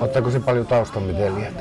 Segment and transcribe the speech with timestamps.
[0.00, 1.52] Ottaako se paljon taustameteliä?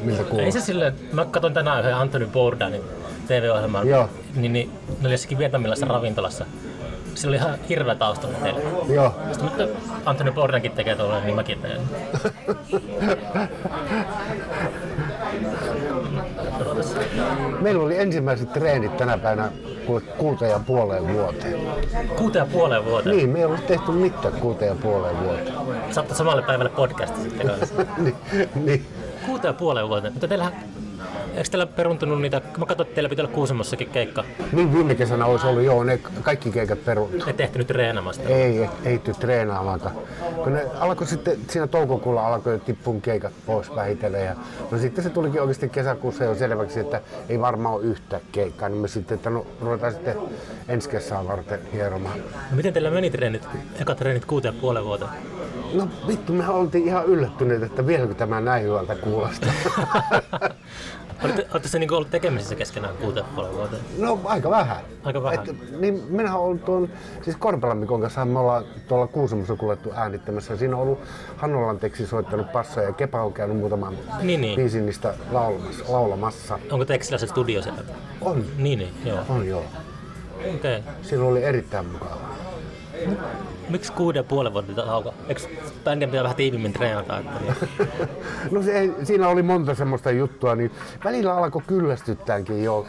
[0.00, 0.40] Miltä kuulostaa?
[0.44, 2.82] Ei se silleen, mä katson tänään yhden Anthony Bourdainin
[3.26, 4.08] TV-ohjelman, Joo.
[4.36, 4.70] niin, niin
[5.00, 6.46] ne oli jossakin vietnamilaisessa ravintolassa.
[7.14, 8.60] Sillä oli ihan hirveä taustameteli.
[8.94, 9.14] Joo.
[9.32, 9.64] Sitten mutta
[10.04, 11.80] Anthony Bourdainkin tekee tuolla, niin mäkin teen.
[17.60, 19.50] Meillä oli ensimmäiset treenit tänä päivänä
[20.18, 21.60] kuuteen ja puoleen vuoteen.
[22.16, 23.16] Kuuteen ja puoleen vuoteen.
[23.16, 25.54] Niin, me ei ollut tehty mitään kuuteen ja puoleen vuoteen.
[25.90, 27.74] Saatte samalle päivälle podcasti sitten kanssa.
[27.98, 28.16] niin,
[28.54, 28.86] niin.
[29.26, 30.12] Kuuteen ja puoleen vuoteen.
[30.12, 30.52] Mutta teillähän,
[31.36, 34.24] eikö teillä peruntunut niitä, mä katsoin, että teillä pitää olla Kuusamossakin keikka.
[34.52, 37.30] niin viime kesänä olisi ollut, joo, ne kaikki keikat peruttu.
[37.30, 38.28] Ette ehtinyt treenaamasta.
[38.28, 39.94] Ei, ei ehty treenaamaankaan.
[40.44, 44.24] Kun ne alkoi sitten, siinä toukokuulla alkoi tippun keikat pois vähitellen.
[44.24, 44.36] Ja,
[44.70, 48.68] no sitten se tulikin oikeasti kesäkuussa jo selväksi, että ei varmaan ole yhtä keikkaa.
[48.68, 50.16] Niin me sitten, että no, ruvetaan sitten
[50.68, 52.18] ensi kesää varten hieromaan.
[52.50, 53.48] No miten teillä meni treenit,
[53.80, 55.10] ekat treenit kuuteen ja puoleen vuoteen?
[55.74, 59.52] No vittu, me oltiin ihan yllättyneitä, että vieläkö tämä näin hyvältä kuulostaa.
[61.24, 63.82] Olette, olette se niin ollut tekemisissä keskenään kuuteen ja puoleen vuoteen?
[63.98, 64.76] No aika vähän.
[65.04, 65.48] Aika vähän.
[65.48, 66.88] Et, niin minähän olen tuon,
[67.22, 70.56] siis Korpelammikon kanssa me ollaan tuolla Kuusamossa kuljettu äänittämässä.
[70.56, 70.98] Siinä on ollut
[71.36, 74.56] Hannolan teksti soittanut passoja ja Kepa on käynyt muutaman Niin, niin.
[74.56, 75.84] biisin niistä laulamassa.
[75.88, 76.58] laulamassa.
[76.70, 77.82] Onko Teksilä se studio siellä?
[78.20, 79.18] On, Niin, niin, joo.
[79.28, 79.64] on joo.
[80.38, 80.54] Okei.
[80.78, 80.80] Okay.
[81.02, 82.20] Silloin oli erittäin mukava.
[83.68, 85.14] Miksi kuuden ja puolen vuoden tauko?
[85.28, 85.40] Eikö
[85.84, 87.18] bändin pitää vähän tiivimmin treenata?
[87.18, 87.54] Että niin?
[88.50, 90.70] No se, ei- siinä oli monta semmoista juttua, niin
[91.04, 92.86] välillä alkoi kyllästyttäänkin jo.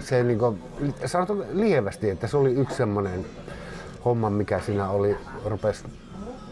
[0.00, 0.62] Se niin kuin,
[1.06, 3.26] sanotaan lievästi, että se oli yksi semmoinen
[4.04, 5.84] homma, mikä siinä oli, rupesi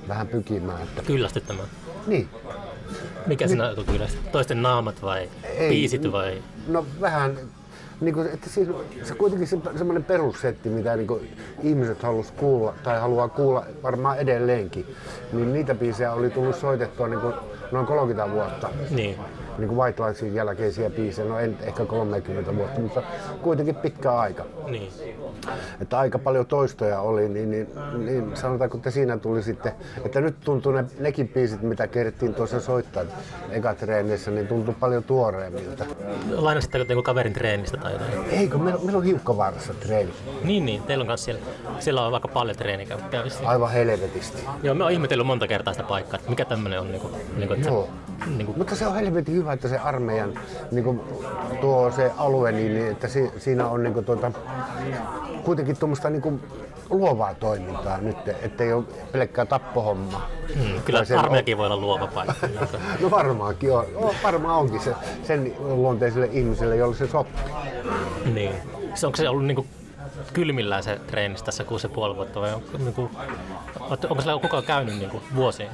[0.09, 0.83] vähän pykimään.
[0.83, 1.69] Että, Kyllästyttämään.
[2.07, 2.29] niin,
[3.27, 4.33] Mikä siinä on kyllästyttämään?
[4.33, 5.69] Toisten naamat vai Ei.
[5.69, 6.42] biisit vai?
[6.69, 7.37] No vähän,
[8.00, 8.69] niin kuin, että siis,
[9.02, 14.19] se kuitenkin se, semmoinen perussetti, mitä niin kuin, ihmiset halus kuulla tai haluaa kuulla varmaan
[14.19, 14.86] edelleenkin,
[15.33, 17.34] niin niitä biisejä oli tullut soitettua niin kuin,
[17.72, 18.69] noin 30 vuotta.
[18.91, 19.17] Niin.
[19.58, 23.02] Niin kuin White Linesin jälkeisiä biisejä, no en ehkä 30 vuotta, mutta
[23.42, 24.44] kuitenkin pitkä aika.
[24.67, 24.92] Niin.
[25.80, 27.69] Että aika paljon toistoja oli, niin, niin,
[28.05, 29.73] niin sanotaanko, että siinä tuli sitten,
[30.05, 33.05] että nyt tuntuu ne, nekin biisit, mitä kerittiin tuossa soittaa
[33.51, 35.85] ekatreenissä, niin tuntuu paljon tuoreemmilta.
[36.30, 38.11] Lainasitteko te jonkun kaverin treenistä tai jotain?
[38.30, 40.13] Eikö, meillä, meillä on hiukkavaarassa treeni.
[40.45, 40.83] Niin, niin.
[40.83, 41.42] Teillä on kanssa siellä,
[41.79, 43.48] siellä on aika paljon treeniä käynnissä.
[43.48, 44.42] Aivan helvetisti.
[44.63, 46.92] Joo, mä oon ihmetellyt monta kertaa sitä paikkaa, että mikä tämmönen on.
[46.92, 47.89] Niinku, niinku, että, Joo.
[48.36, 50.35] niinku, Mutta se on helvetin hyvä, että se armeijan
[50.70, 51.01] niin kuin,
[51.61, 54.33] tuo se alue, niin, niin että si, siinä on niin kuin, tuota,
[55.45, 56.41] kuitenkin tuommoista niin kuin,
[56.91, 60.29] luovaa toimintaa nyt, ettei ole pelkkää tappohommaa.
[60.57, 62.48] mm, kyllä armeijakin voi olla luova paikka.
[63.01, 63.85] No varmaankin on.
[63.95, 67.35] No, varmaan onkin se sen luonteiselle ihmiselle, jolle se sopii.
[68.35, 68.53] niin.
[68.95, 69.67] Se, onko se ollut niinku
[70.33, 73.11] kylmillään se treenissä tässä kuusi ja puoli vuotta vai onko, niinku,
[73.81, 75.69] ootte- onko siellä kukaan käynyt niinku vuosiin?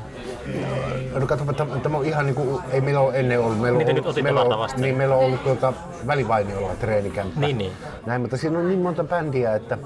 [1.15, 3.61] No katsoppa, tämä, tämä on ihan niin kuin, ei meillä ole ennen ollut.
[3.61, 5.73] Meillä on Niitä ollut, nyt meillä on, niin, meillä on ollut tuota,
[6.07, 7.41] välivainiolla treenikämppä.
[7.41, 7.73] Niin, niin.
[8.07, 9.79] Näin, mutta siinä on niin monta bändiä, että,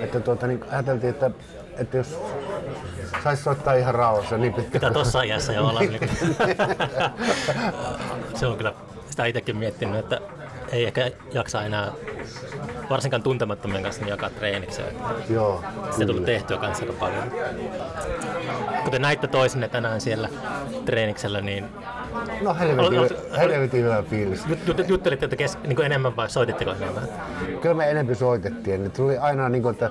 [0.00, 1.30] että tuota, niin ajateltiin, että,
[1.78, 2.18] että jos
[3.24, 4.70] saisi soittaa ihan rauhassa niin pitkä.
[4.70, 5.80] Pitää tuossa iässä jo olla.
[5.80, 6.10] Niin.
[8.34, 8.74] se on kyllä
[9.10, 10.20] sitä itsekin miettinyt, että
[10.72, 11.92] ei ehkä jaksa enää
[12.90, 14.94] varsinkaan tuntemattomien kanssa niin jakaa treenikseen.
[15.30, 17.24] Joo, Sitä tullut tehtyä kanssa aika paljon.
[18.82, 20.28] Kun te näitte toisinne tänään siellä
[20.84, 21.64] treeniksellä, niin
[22.42, 22.54] No
[23.38, 24.46] helvetin, hyvä- fiilis.
[24.46, 27.02] jut, jut, juttelitte te kes, niin enemmän vai soititteko enemmän?
[27.60, 28.82] Kyllä me enemmän soitettiin.
[28.84, 29.90] Ne tuli aina niin kuin, että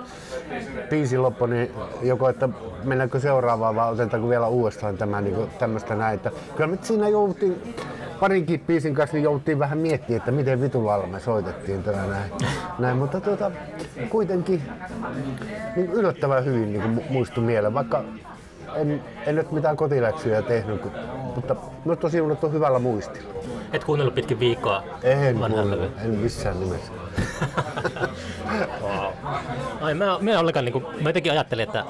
[0.90, 1.72] biisi loppu, niin
[2.02, 2.50] joko että
[2.84, 6.16] mennäänkö seuraavaan vai otetaanko vielä uudestaan tämä niin kuin, tämmöistä näin.
[6.16, 7.76] Että kyllä me siinä jouduttiin
[8.20, 12.32] parinkin biisin kanssa niin jouduttiin vähän miettimään, että miten vitun lailla me soitettiin tätä näin.
[12.80, 13.52] näin mutta tuota,
[14.10, 14.62] kuitenkin
[15.76, 18.04] niin yllättävän hyvin niin muistui mieleen, vaikka
[18.76, 20.92] en, en nyt mitään kotiläksyjä tehnyt, kun-
[21.36, 23.34] mutta myös tosi on hyvällä muistilla.
[23.74, 25.38] Et kuunnellut pitkin viikkoa En,
[26.06, 26.94] en missään nimessä.
[28.82, 29.14] wow.
[29.82, 31.84] Ai, mä, mä, ollenkaan, niin kuin, mä jotenkin ajattelin, että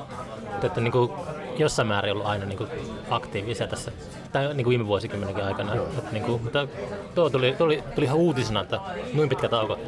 [0.61, 1.11] olette niin kuin,
[1.59, 2.69] jossain määrin ollut aina niin kuin,
[3.09, 3.91] aktiivisia tässä,
[4.31, 5.73] tai niin kuin viime vuosikymmenenkin aikana.
[5.73, 6.67] Että, niin kuin, mutta
[7.16, 8.79] tuo tuli, tuli, tuli ihan uutisena, että
[9.14, 9.79] noin pitkä tauko.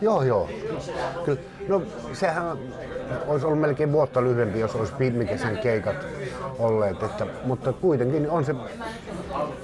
[0.00, 0.50] Joo, joo.
[1.24, 1.40] Kyllä.
[1.68, 1.82] No
[2.12, 2.58] sehän
[3.26, 6.06] olisi ollut melkein vuotta lyhyempi, jos olisi viime kesän keikat
[6.58, 7.02] olleet.
[7.02, 8.54] Että, mutta kuitenkin on se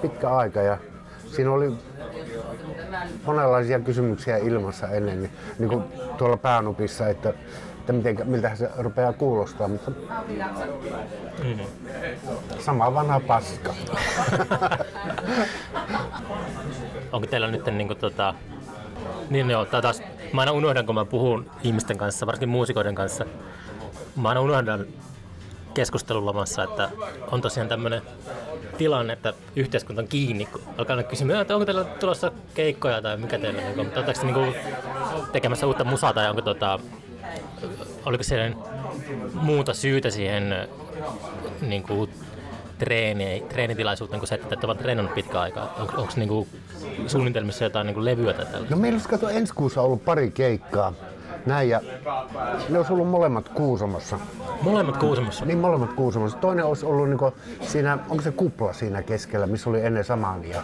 [0.02, 0.78] pitkä aika ja
[1.26, 1.72] siinä oli
[3.26, 5.84] monenlaisia kysymyksiä ilmassa ennen, niin, niin kuin
[6.18, 7.34] tuolla päänupissa, että,
[7.90, 9.90] että miten, miltä se rupeaa kuulostaa, mutta
[11.44, 11.58] Mm.
[12.58, 13.74] sama vanha paska.
[17.12, 18.34] Onko teillä nyt niin kuin, tota,
[19.30, 20.02] niin joo, taas,
[20.32, 23.24] mä aina unohdan, kun mä puhun ihmisten kanssa, varsinkin muusikoiden kanssa,
[24.16, 24.86] mä aina unohdan
[25.74, 26.90] keskustelulamassa, että
[27.30, 28.02] on tosiaan tämmöinen
[28.78, 33.38] tilanne, että yhteiskunta on kiinni, kun alkaa kysymään, että onko teillä tulossa keikkoja tai mikä
[33.38, 34.54] teillä, niin mutta oletteko niin
[35.32, 36.78] tekemässä uutta musaa tai onko tota,
[38.04, 38.56] oliko siellä
[39.32, 40.68] muuta syytä siihen
[41.60, 42.10] niin kuin,
[42.78, 45.74] treeni, treenitilaisuuteen kuin se, että ovat treenannut pitkä aikaa?
[45.78, 46.48] On, onko niin kuin,
[47.06, 48.74] suunnitelmissa jotain niin kuin levyä tai tällaista?
[48.74, 50.92] No meillä olisi ensi kuussa ollut pari keikkaa.
[51.46, 51.80] Näin ja
[52.68, 54.18] ne olisi ollut molemmat Kuusamossa.
[54.62, 55.44] Molemmat Kuusamossa?
[55.44, 56.38] Niin molemmat Kuusamossa.
[56.38, 60.62] Toinen olisi ollut niinku siinä, onko se kupla siinä keskellä, missä oli ennen Samania.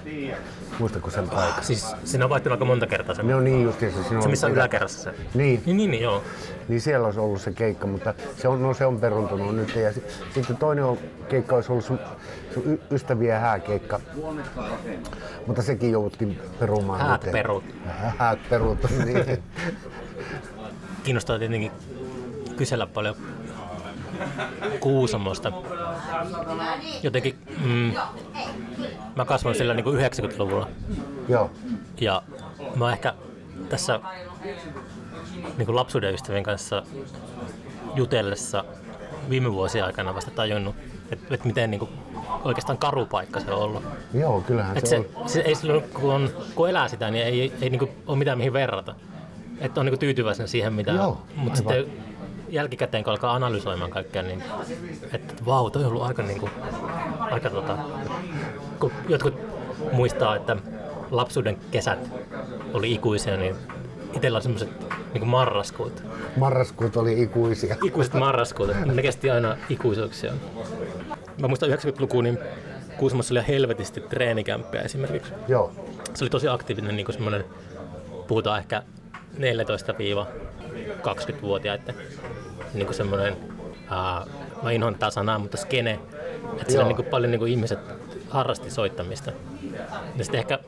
[0.78, 1.64] Muistatko sen paikan?
[1.64, 3.23] Siis siinä on vaihtunut aika monta kertaa se.
[3.23, 3.93] Ne on niin just se.
[4.23, 5.14] Se missä on yläkerrassa se.
[5.34, 5.62] Niin.
[5.67, 6.23] Niin, niin, niin, joo.
[6.69, 9.76] Niin siellä olisi ollut se keikka, mutta se on, no, se on peruntunut nyt.
[9.76, 9.93] Ja
[10.34, 10.99] sitten toinen on,
[11.29, 11.99] keikka olisi ollut sun,
[12.55, 14.00] sun ystävien hääkeikka.
[15.46, 17.00] Mutta sekin jouduttiin perumaan.
[17.00, 17.64] Häät perut.
[18.19, 19.43] Häät perut, niin.
[21.06, 21.73] Kiinnostaa tietenkin
[22.56, 23.17] kysellä paljon
[24.81, 25.53] Kuusamosta.
[27.03, 27.93] Jotenkin mm,
[29.17, 30.69] mä kasvoin sillä niin kuin 90-luvulla.
[31.29, 31.50] Joo.
[32.00, 32.23] Ja
[32.76, 33.14] mä ehkä
[33.69, 34.00] tässä
[35.58, 36.82] niin kuin lapsuuden ystävien kanssa
[37.94, 38.64] jutellessa
[39.31, 40.76] viime vuosien aikana vasta tajunnut,
[41.11, 41.91] että, että miten niin kuin,
[42.44, 43.85] oikeastaan karu paikka se on ollut.
[44.14, 45.29] Joo, kyllähän se, se, on.
[45.29, 48.19] Se, ei silloin, kun, on, kun elää sitä, niin ei, ei, ei niin kuin, ole
[48.19, 48.94] mitään mihin verrata
[49.61, 50.93] että on niin tyytyväisenä siihen, mitä...
[50.93, 51.87] Joo, mutta sitten
[52.49, 54.43] jälkikäteen, kun alkaa analysoimaan kaikkea, niin
[55.12, 56.53] että vau, toi on ollut aika, niin kuin,
[57.19, 57.79] aika tota,
[58.81, 59.35] kun jotkut
[59.93, 60.56] muistaa, että
[61.11, 62.11] lapsuuden kesät
[62.75, 63.56] oli ikuisia, niin
[64.14, 64.70] itsellä on semmoiset
[65.14, 66.03] niin marraskuut.
[66.37, 67.76] Marraskuut oli ikuisia.
[67.85, 70.32] Ikuiset marraskuut, ne kesti aina ikuisuuksia.
[71.41, 72.38] Mä muistan 90-lukuun, niin
[72.97, 75.32] Kuusamossa oli helvetisti treenikämppejä esimerkiksi.
[75.49, 75.73] Joo.
[76.14, 77.44] Se oli tosi aktiivinen, niin kuin semmoinen,
[78.29, 78.82] puhutaan ehkä
[79.37, 81.94] 14-20-vuotiaiden
[82.75, 84.29] niin kuin semmoinen, uh,
[84.62, 86.00] mä inhoan tätä sanaa, mutta skene,
[86.53, 87.79] että siellä niin kuin paljon niin kuin ihmiset
[88.31, 89.33] harrasti soittamista.
[90.17, 90.59] Ja sitten ehkä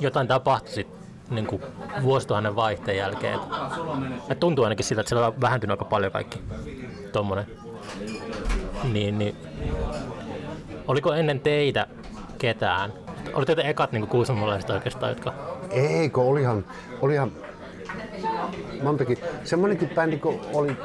[0.00, 0.88] jotain tapahtui sit,
[1.30, 1.62] niin kuin
[2.02, 3.38] vuosituhannen vaihteen jälkeen.
[4.28, 6.42] Et, tuntuu ainakin siltä, että siellä on vähentynyt aika paljon kaikki
[7.12, 7.46] tommonen.
[8.92, 9.36] Niin, niin.
[10.88, 11.86] Oliko ennen teitä
[12.38, 12.92] ketään?
[13.34, 16.64] Olitte te ekat niin kuusamolaiset oikeastaan, jotka Eikö, olihan,
[17.00, 17.32] olihan
[18.82, 19.18] montakin.
[19.44, 20.76] Semmoinenkin bändi kun oli,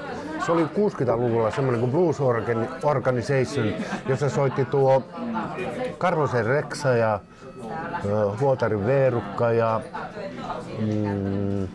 [0.45, 2.17] se oli 60-luvulla semmoinen kuin Blues
[2.83, 3.73] Organization,
[4.07, 5.03] jossa soitti tuo
[5.97, 7.19] Karvosen Reksa ja
[8.39, 9.81] Huotarin Veerukka ja
[10.79, 11.67] mm,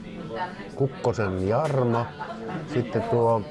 [0.74, 2.06] Kukkosen Jarmo,
[2.72, 3.42] sitten tuo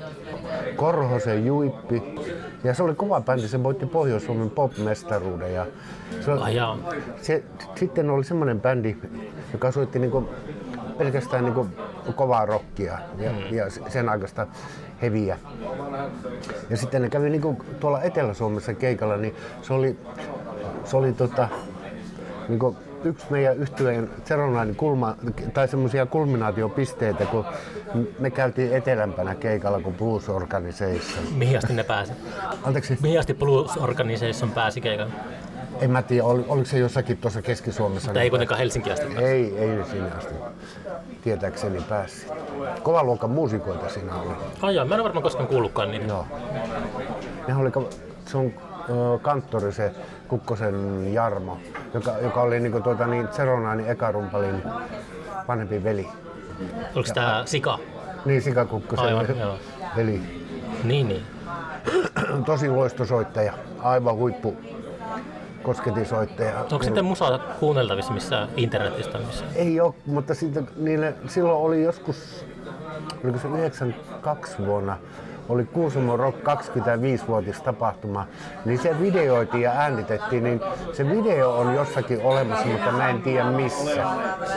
[0.75, 2.03] Korhosen Juippi.
[2.63, 5.53] Ja se oli kova bändi, se voitti Pohjois-Suomen pop-mestaruuden.
[5.53, 5.65] Ja
[6.25, 6.77] se, oh,
[7.21, 7.43] se,
[7.75, 8.97] sitten oli semmoinen bändi,
[9.53, 10.29] joka soitti niinku
[10.97, 11.67] pelkästään niinku
[12.15, 13.55] kovaa rockia ja, mm.
[13.55, 14.47] ja sen aikaista
[15.01, 15.37] heviä.
[16.69, 19.99] Ja sitten ne kävi niinku tuolla Etelä-Suomessa keikalla, niin se oli,
[20.83, 21.47] se oli tota,
[22.47, 25.15] niinku yksi meidän yhtyeen Zeronainen kulma,
[25.53, 27.45] tai semmoisia kulminaatiopisteitä, kun
[28.19, 31.25] me käytiin etelämpänä keikalla kuin Blues Organization.
[31.35, 32.13] Mihin asti ne pääsi?
[32.63, 32.97] Anteeksi?
[33.01, 35.13] Mihin asti Blues Organization pääsi keikalla?
[35.81, 38.07] En mä tiedä, ol, oliko se jossakin tuossa Keski-Suomessa.
[38.07, 39.05] Mutta ei kuitenkaan Helsinki asti.
[39.17, 40.33] Ei, ei sinne asti.
[41.21, 42.27] Tietääkseni pääsi.
[42.83, 44.29] Kovan luokan muusikoita siinä oli.
[44.61, 46.05] Ai joo, mä en ole varmaan koskaan kuullutkaan niitä.
[46.05, 46.25] Joo.
[47.47, 47.71] Ne oli,
[48.25, 48.53] se on
[49.21, 49.91] kanttori se
[50.31, 51.57] Kukkosen Jarmo,
[51.93, 54.63] joka, joka oli niin tuota, niin Zeronaani Ekarumpalin
[55.47, 56.09] vanhempi veli.
[56.95, 57.79] Oliko tämä Sika?
[58.25, 59.57] Niin, Sika Kukkosen Aivan, joo.
[59.95, 60.21] veli.
[60.83, 61.23] Niin, niin.
[62.45, 64.57] Tosi loistosoittaja, aivan huippu
[65.63, 66.59] kosketisoittaja.
[66.59, 69.17] Onko sitten musaa kuunneltavissa missään internetistä?
[69.17, 69.45] Missä?
[69.55, 72.45] Ei ole, mutta siitä, niille, silloin oli joskus,
[73.23, 74.97] oliko se 92 vuonna,
[75.49, 78.27] oli Kuusamo Rock 25-vuotis tapahtuma,
[78.65, 80.61] niin se videoitiin ja äänitettiin, niin
[80.93, 84.03] se video on jossakin olemassa, mutta mä en tiedä missä.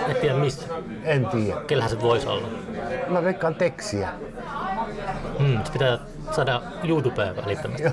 [0.09, 0.69] Et tiedä missä?
[1.05, 1.61] En tiedä.
[1.67, 2.49] Kellähän se voisi olla?
[3.09, 4.09] Mä veikkaan tekstiä.
[5.39, 5.99] Hmm, se pitää
[6.31, 7.85] saada YouTubeen välittömästi.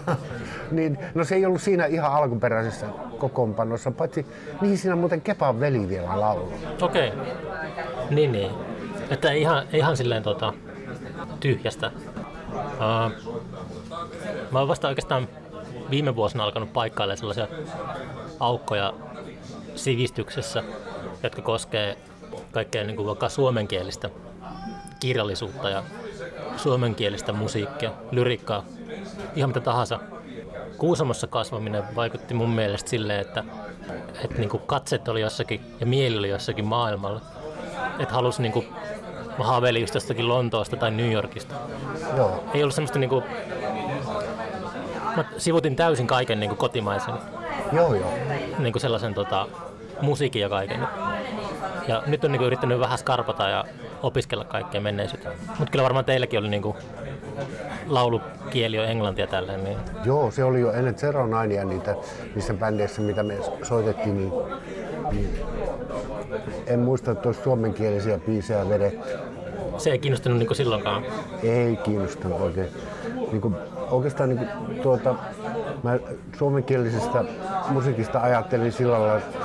[0.71, 2.85] niin, no se ei ollut siinä ihan alkuperäisessä
[3.17, 4.25] kokoonpanossa, paitsi
[4.61, 6.53] niin siinä muuten Kepan veli vielä laulu.
[6.81, 7.07] Okei.
[7.07, 7.25] Okay.
[8.09, 8.51] Niin, niin.
[9.09, 10.53] Että ihan, ihan silleen tota,
[11.39, 11.91] tyhjästä.
[12.51, 13.33] Uh,
[14.51, 15.27] mä oon vasta oikeastaan
[15.89, 17.47] viime vuosina alkanut paikkailemaan sellaisia
[18.39, 18.93] aukkoja
[19.75, 20.63] sivistyksessä,
[21.23, 21.97] jotka koskee
[22.51, 24.09] kaikkea niin kuin vaikka suomenkielistä
[24.99, 25.83] kirjallisuutta ja
[26.57, 28.63] suomenkielistä musiikkia, lyrikkaa,
[29.35, 29.99] ihan mitä tahansa.
[30.77, 33.43] Kuusamossa kasvaminen vaikutti mun mielestä silleen, että,
[34.23, 37.21] että niin kuin katset oli jossakin ja mieli oli jossakin maailmalla.
[37.99, 38.67] Että halusi niin kuin
[39.41, 41.55] Mä haaveilin just jostakin Lontoosta tai New Yorkista.
[42.17, 42.43] Joo.
[42.53, 43.23] Ei ollut semmoista niinku
[45.15, 47.13] mä sivutin täysin kaiken niin kuin kotimaisen,
[47.73, 48.13] Joo, joo.
[48.59, 49.47] niin kuin sellaisen tota,
[50.01, 50.87] musiikin ja kaiken.
[51.87, 53.65] Ja nyt on niin kuin, yrittänyt vähän skarpata ja
[54.03, 55.29] opiskella kaikkea menneisyyttä.
[55.47, 56.77] Mutta kyllä varmaan teilläkin oli niin kuin,
[57.87, 59.63] laulukieli on englantia tälleen.
[59.63, 59.77] Niin.
[60.05, 61.95] Joo, se oli jo ennen Zero Ninea niitä,
[62.35, 64.31] niissä bändeissä, mitä me soitettiin, niin,
[65.11, 65.39] niin
[66.67, 69.09] en muista, että olisi suomenkielisiä biisejä vedetty.
[69.77, 71.05] Se ei kiinnostunut niin silloinkaan.
[71.43, 72.67] Ei kiinnostanut oikein.
[73.31, 73.55] Niin kuin,
[73.91, 75.15] oikeastaan niin kuin, tuota,
[75.83, 75.99] mä
[76.37, 77.23] suomenkielisestä
[77.69, 79.37] musiikista ajattelin sillä lailla, että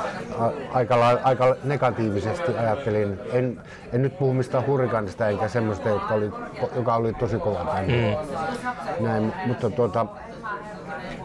[0.73, 3.21] aika, aika negatiivisesti ajattelin.
[3.33, 3.61] En,
[3.93, 6.33] en nyt puhu mistään hurrikaanista eikä semmoista, joka oli,
[6.77, 7.93] joka oli tosi kova bändi.
[7.93, 9.07] Mm.
[9.07, 10.07] Näin, mutta tuota,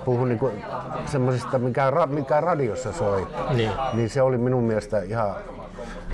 [0.05, 0.51] puhun niinku
[1.05, 3.27] semmoisesta, mikä, mikä radiossa soi.
[3.53, 3.71] Niin.
[3.93, 5.35] niin se oli minun mielestä ihan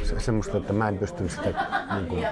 [0.04, 1.50] se, semmoista, että mä en pystynyt sitä
[1.96, 2.25] niin kuin,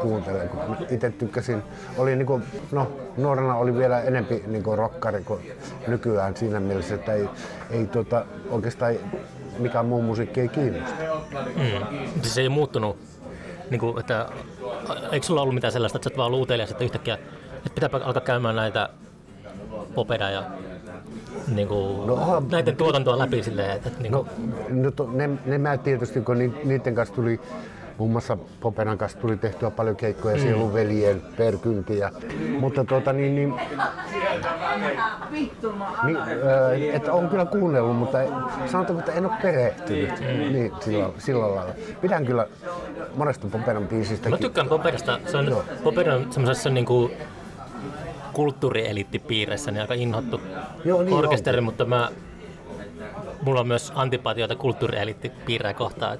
[0.00, 0.48] kuuntelemaan.
[0.48, 1.62] kun Itse tykkäsin,
[1.98, 2.42] oli niin kuin,
[2.72, 5.40] no, nuorena oli vielä enempi niin kuin rockari kuin
[5.86, 7.28] nykyään siinä mielessä, että ei,
[7.70, 8.94] ei tuota, oikeastaan
[9.58, 10.94] mikään muu musiikki ei kiinnosta.
[11.56, 11.98] Mm.
[12.22, 12.96] Siis ei muuttunut,
[13.70, 14.26] niin kuin, että
[15.12, 17.18] eikö sulla ollut mitään sellaista, että sä oot vaan ollut utelias, että yhtäkkiä
[17.56, 18.88] että pitääpä alkaa käymään näitä
[19.94, 20.42] popeda ja
[21.54, 24.28] niin kuin, No, onhan- näiden tuotantoa läpi silleen, että, että niin kuin,
[24.68, 27.40] No, to, ne, ne mä tietysti, kun ni, niiden kanssa tuli,
[27.98, 30.42] muun muassa Popenan kanssa tuli tehtyä paljon keikkoja, mm.
[30.42, 32.10] sielun veljen, perkynti ja,
[32.58, 33.54] mutta tuota niin, niin,
[36.04, 38.18] niin äh, että on kyllä kuunnellut, mutta
[38.66, 40.26] sanotaanko, että en ole perehtynyt mm.
[40.26, 41.74] niin, sillä, sillä lailla.
[42.00, 42.46] Pidän kyllä
[43.14, 44.28] monesta Popenan biisistä.
[44.28, 45.18] Mä tykkään Popedasta.
[45.26, 45.64] Se on, Joo.
[45.84, 47.12] On semmoisessa niin kuin
[48.32, 50.40] kulttuurieliittipiirissä niin aika inhottu
[50.84, 52.08] Joo, niin orkesteri, mutta mä,
[53.42, 56.18] mulla on myös antipatioita kulttuurieliittipiirejä kohtaan.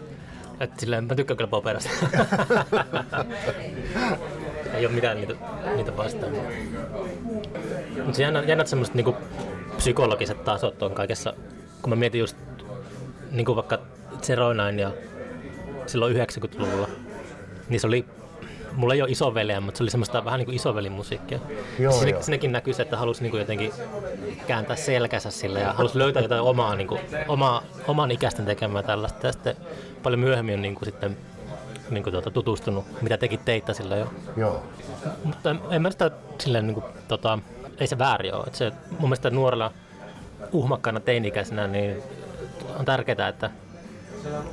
[0.61, 1.90] Et silleen, mä tykkään kyllä Popedasta.
[4.75, 5.35] Ei ole mitään niitä,
[5.76, 6.32] niitä vastaan.
[7.97, 9.16] Mutta se jännä, jännät semmoiset niinku
[9.76, 11.35] psykologiset tasot on kaikessa,
[11.82, 12.37] kun mä mietin just
[13.30, 13.78] niinku vaikka
[14.23, 14.92] Zero Nine ja
[15.87, 16.88] silloin 90-luvulla,
[17.68, 18.04] niin se oli,
[18.75, 21.38] mulla ei ole isoveliä, mutta se oli semmoista vähän niin kuin isovelimusiikkia.
[21.79, 22.23] Joo, Sinne, joo.
[22.23, 23.73] Sinnekin näkyy se, että halusi niin kuin jotenkin
[24.47, 29.26] kääntää selkänsä sille ja halusi löytää jotain omaa, niin kuin, omaa, oman ikäisten tekemää tällaista.
[29.26, 29.57] Ja sitten
[30.02, 31.17] paljon myöhemmin on niin kuin sitten
[31.91, 34.11] niin kuin tuota, tutustunut, mitä teki teitä sillä jo.
[34.37, 34.62] Joo.
[35.25, 37.38] Mutta en, en mä sitä silleen, niin kuin, tota,
[37.79, 38.45] ei se väärin ole.
[38.47, 39.73] Et se, mun mielestä nuorella
[40.52, 42.02] uhmakkaana teini-ikäisenä niin
[42.79, 43.50] on tärkeää, että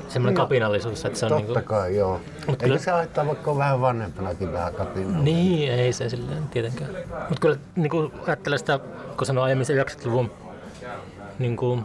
[0.08, 2.14] semmoinen No, kapinallisuus, että se on Totta niin kai, joo.
[2.14, 5.22] Mut Eikä kyllä- se haittaa, vaikka on vähän vanhempanakin vähän kapinaa.
[5.22, 6.90] Niin, ei se silleen tietenkään.
[7.20, 8.80] Mutta kyllä niin kuin ajattelen sitä,
[9.18, 10.32] kun sanoin aiemmin se 90-luvun,
[11.40, 11.84] niin kuin,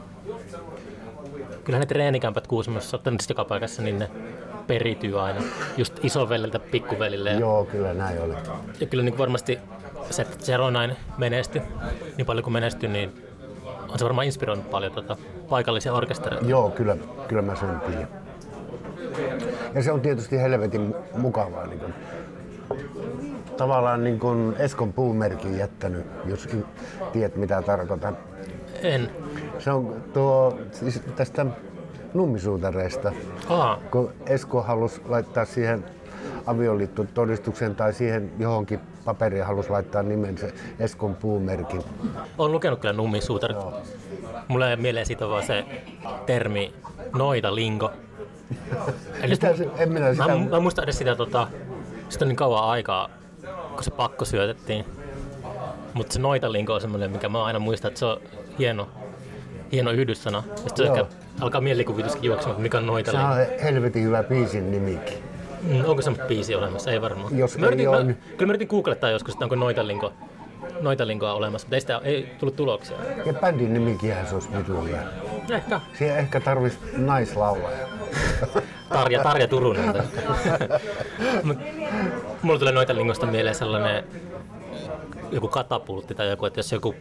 [1.65, 4.11] kyllä ne treenikämpät Kuusamossa, ottanut sitä joka paikassa, niin ne
[4.67, 5.41] perityy aina.
[5.77, 7.31] Just isoveliltä pikkuvelille.
[7.31, 8.35] Ja, Joo, kyllä näin oli.
[8.81, 9.59] ja kyllä niin kuin varmasti
[10.11, 11.63] se, että Zero Nine menestyi,
[12.17, 13.23] niin paljon kuin menestyi, niin
[13.95, 15.17] on se varmaan inspiroinut paljon tota,
[15.49, 16.47] paikallisia orkestereita.
[16.47, 16.97] Joo, kyllä,
[17.29, 18.09] kyllä mä sen tiedän.
[19.75, 21.67] Ja se on tietysti helvetin mukavaa.
[21.67, 21.95] Niin kun,
[23.57, 26.49] tavallaan niin kun Eskon puumerkin jättänyt, jos
[27.13, 28.17] tiedät mitä tarkoitan.
[28.83, 29.11] En.
[29.59, 31.47] Se on tuo, siis tästä
[32.15, 33.13] nummisuutareista,
[33.49, 35.85] Aa, kun Esko halusi laittaa siihen
[36.47, 40.47] avioliittotodistuksen tai siihen johonkin paperiin halusi laittaa nimensä
[40.79, 41.83] Eskon puumerkin.
[42.39, 43.57] Olen lukenut kyllä nummisuutarit.
[44.49, 45.65] Mulla ei mieleen siitä vaan se
[46.27, 46.75] termi
[47.15, 47.93] noita lingo.
[49.23, 50.29] Eli Mitä se, en minä sitä...
[50.29, 51.49] mä, mä muistan edes sitä, tota,
[52.09, 53.09] sitä on niin kauan aikaa,
[53.75, 54.85] kun se pakko syötettiin.
[55.95, 58.21] Mutta se noita lingo on semmoinen, mikä mä aina muistan, että se on
[58.59, 58.89] hieno,
[59.73, 60.43] hieno yhdyssana.
[60.57, 61.07] Sitten ehkä
[61.41, 65.34] alkaa mielikuvituskin juoksemaan, mikä on noita Se on helvetin hyvä biisin nimikin.
[65.65, 66.91] Mm, onko semmoista biisi olemassa?
[66.91, 67.39] Ei varmaan.
[67.39, 69.87] Jos mä ei yritin, oo, mä, niin- Kyllä mä yritin googlettaa joskus, että onko noita
[69.87, 70.13] lingo,
[70.81, 72.97] noita lingoa olemassa, mutta ei, sitä, ei tullut tuloksia.
[73.27, 75.03] Ja bändin nimikinhän se olisi vitun hyvä.
[75.51, 75.81] Ehkä.
[75.99, 77.89] Siihen ehkä tarvitsisi naislaulaja.
[78.89, 79.95] Tarja, Tarja Turunen.
[82.43, 84.05] Mulla tulee noita lingosta mieleen sellainen
[85.33, 86.95] joku katapultti tai joku, että jos joku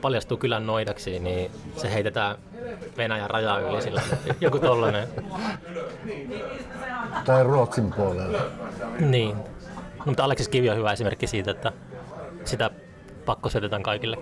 [0.00, 2.36] paljastuu kylän noidaksi, niin se heitetään
[2.96, 4.02] Venäjän raja yli sillä.
[4.40, 5.08] Joku tollanen.
[7.24, 8.38] Tai Ruotsin puolella.
[9.00, 9.36] Niin.
[9.98, 11.72] No, mutta Aleksis Kivi on hyvä esimerkki siitä, että
[12.44, 12.70] sitä
[13.24, 14.16] pakko syötetään kaikille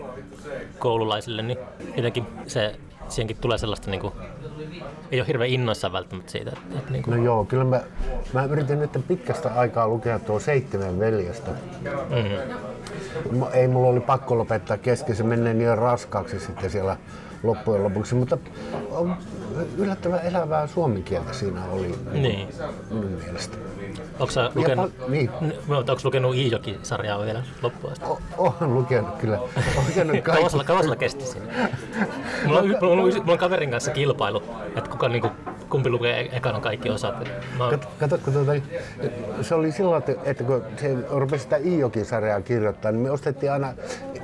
[0.78, 1.58] koululaisille, niin
[1.96, 2.76] jotenkin se,
[3.14, 4.12] siihenkin tulee sellaista, niin kuin,
[5.12, 6.50] ei ole hirveän innoissaan välttämättä siitä.
[6.50, 7.80] Että, että niin kuin, No joo, kyllä mä,
[8.32, 11.50] mä yritin nyt pitkästä aikaa lukea tuo seitsemän veljestä.
[11.50, 16.96] mm, M- Ei mulla oli pakko lopettaa kesken, se menee niin raskaaksi sitten siellä
[17.42, 18.38] loppujen lopuksi, mutta
[18.90, 19.16] on
[19.76, 22.48] yllättävän elävää suomen kieltä siinä oli Niin.
[22.90, 23.56] minun mielestä.
[24.18, 25.30] Onko sä lukenut, pal- niin.
[25.40, 28.04] N- onko lukenut Iijoki-sarjaa vielä loppuun asti?
[28.38, 29.38] Olen lukenut kyllä.
[29.38, 29.52] Olen
[29.88, 31.46] lukenut Kauan kauan kesti siinä?
[32.46, 34.42] Mulla on, mulla, on, mulla on kaverin kanssa kilpailu,
[34.76, 35.28] että kuka, niinku,
[35.70, 37.14] kumpi lukee e- ekana kaikki osat.
[37.58, 38.52] Mä Kato, kato, tuota,
[39.42, 43.74] se oli lailla, että- että kun se rupesi sitä Iijoki-sarjaa kirjoittaa, niin me ostettiin aina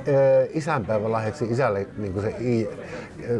[0.07, 2.69] ö, isänpäivälahjaksi isälle niin se I,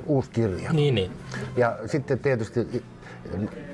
[0.06, 0.72] uusi kirja.
[0.74, 1.12] niin, niin.
[1.58, 2.84] Ja sitten tietysti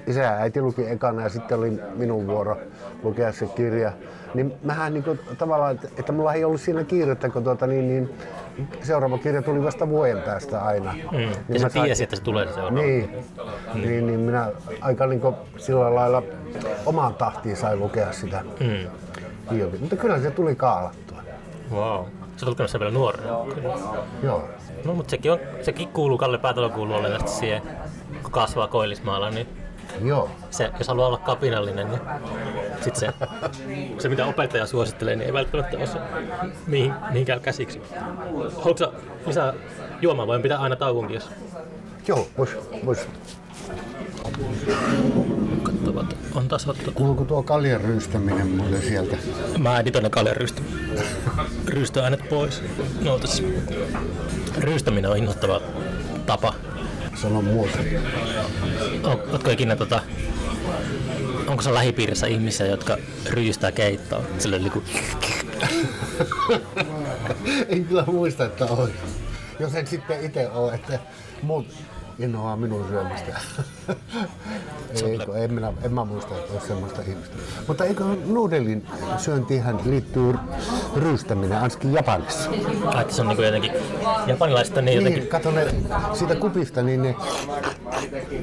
[0.07, 2.57] isä ja äiti luki ekana ja sitten oli minun vuoro
[3.03, 3.91] lukea se kirja.
[4.33, 7.87] Niin mähän niin kuin, tavallaan, että, että mulla ei ollut siinä kiirettä, kun tuota, niin,
[7.87, 8.09] niin,
[8.83, 10.93] seuraava kirja tuli vasta vuoden päästä aina.
[11.11, 11.17] Mm.
[11.17, 12.77] Niin Ja sä sain- tiesit, että se tulee se seuraava.
[12.81, 13.15] niin,
[13.73, 14.51] niin, niin minä
[14.81, 16.23] aika niin kuin, sillä lailla
[16.85, 18.43] omaan tahtiin sain lukea sitä.
[18.59, 18.87] Mm.
[19.79, 21.17] Mutta kyllä se tuli kaalattua.
[21.71, 22.05] Wow.
[22.37, 23.27] Sä oot lukenut sen vielä nuorena.
[24.23, 24.43] Joo.
[24.85, 27.61] No, mutta sekin, on, sekin kuuluu, Kalle Päätalo kuuluu olennaisesti siihen,
[28.23, 29.47] kun kasvaa koillismaalla, niin
[30.03, 30.29] Joo.
[30.49, 32.01] se, jos haluaa olla kapinallinen, niin
[32.81, 33.13] sit se,
[33.99, 35.99] se mitä opettaja suosittelee, niin ei välttämättä ole se,
[36.67, 37.81] mihin, mihin käy käsiksi.
[38.57, 38.91] Haluatko sä
[39.27, 39.53] lisää
[40.01, 41.29] juomaa vai pitää aina tauonkin, jos
[42.07, 42.49] Joo, vois,
[42.85, 43.07] vois.
[45.63, 46.93] katsovat, on taas ottanut.
[46.95, 49.17] Kuuluuko tuo kaljan ryystäminen mulle sieltä?
[49.57, 50.61] Mä editoin ne kaljan ryystö.
[51.67, 52.63] Ryystöäänet pois.
[53.01, 53.43] No tässä.
[54.57, 55.61] Ryystäminen on innoittava
[56.25, 56.53] tapa.
[57.15, 57.77] Sano muuta.
[59.03, 60.01] On- Ootko ikinä tota,
[61.47, 62.97] onko se lähipiirissä ihmisiä, jotka
[63.29, 64.23] ryystää keittoa?
[64.39, 64.83] Sillä niinku,
[67.69, 68.89] en kyllä muista, että on.
[69.59, 70.99] Jos en sitten itse ole, että
[71.41, 71.67] muut
[72.23, 73.39] innoaa minun syömistä.
[75.05, 77.35] ei, kun en, minä, en mä muista, että olisi semmoista ihmistä.
[77.67, 78.85] Mutta eikö nuudelin
[79.17, 80.33] syöntiinhän liittyy
[80.95, 82.49] ryystäminen, ainakin Japanissa.
[82.85, 83.71] ai, se on niinku jotenkin,
[84.27, 85.67] japanilaiset on niin Niin, jotenkin, kato ne
[86.13, 87.15] siitä kupista, niin ne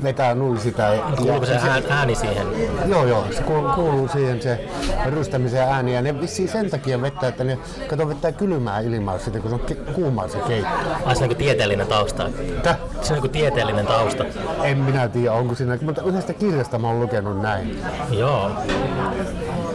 [0.02, 0.82] vetää nuin sitä.
[0.94, 2.46] Ja, kuuluuko se ään, ääni siihen?
[2.86, 3.42] Joo, joo, se
[3.74, 4.68] kuuluu, siihen se
[5.06, 7.58] rystämisen ääni ja ne vissiin sen takia vetää, että ne
[7.88, 10.70] kato vetää kylmää ilmaa sitten, kun se on kuumaa se keitto.
[11.04, 12.30] Ai se on niinku tieteellinen tausta.
[12.62, 12.78] Täh?
[13.02, 14.24] Se on niinku tieteellinen tausta.
[14.62, 17.78] En minä tiedä, onko siinä, mutta yhdestä kirjasta mä oon lukenut näin.
[18.10, 18.50] Joo.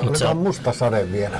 [0.08, 1.40] Otetaan on, Musta sade vielä.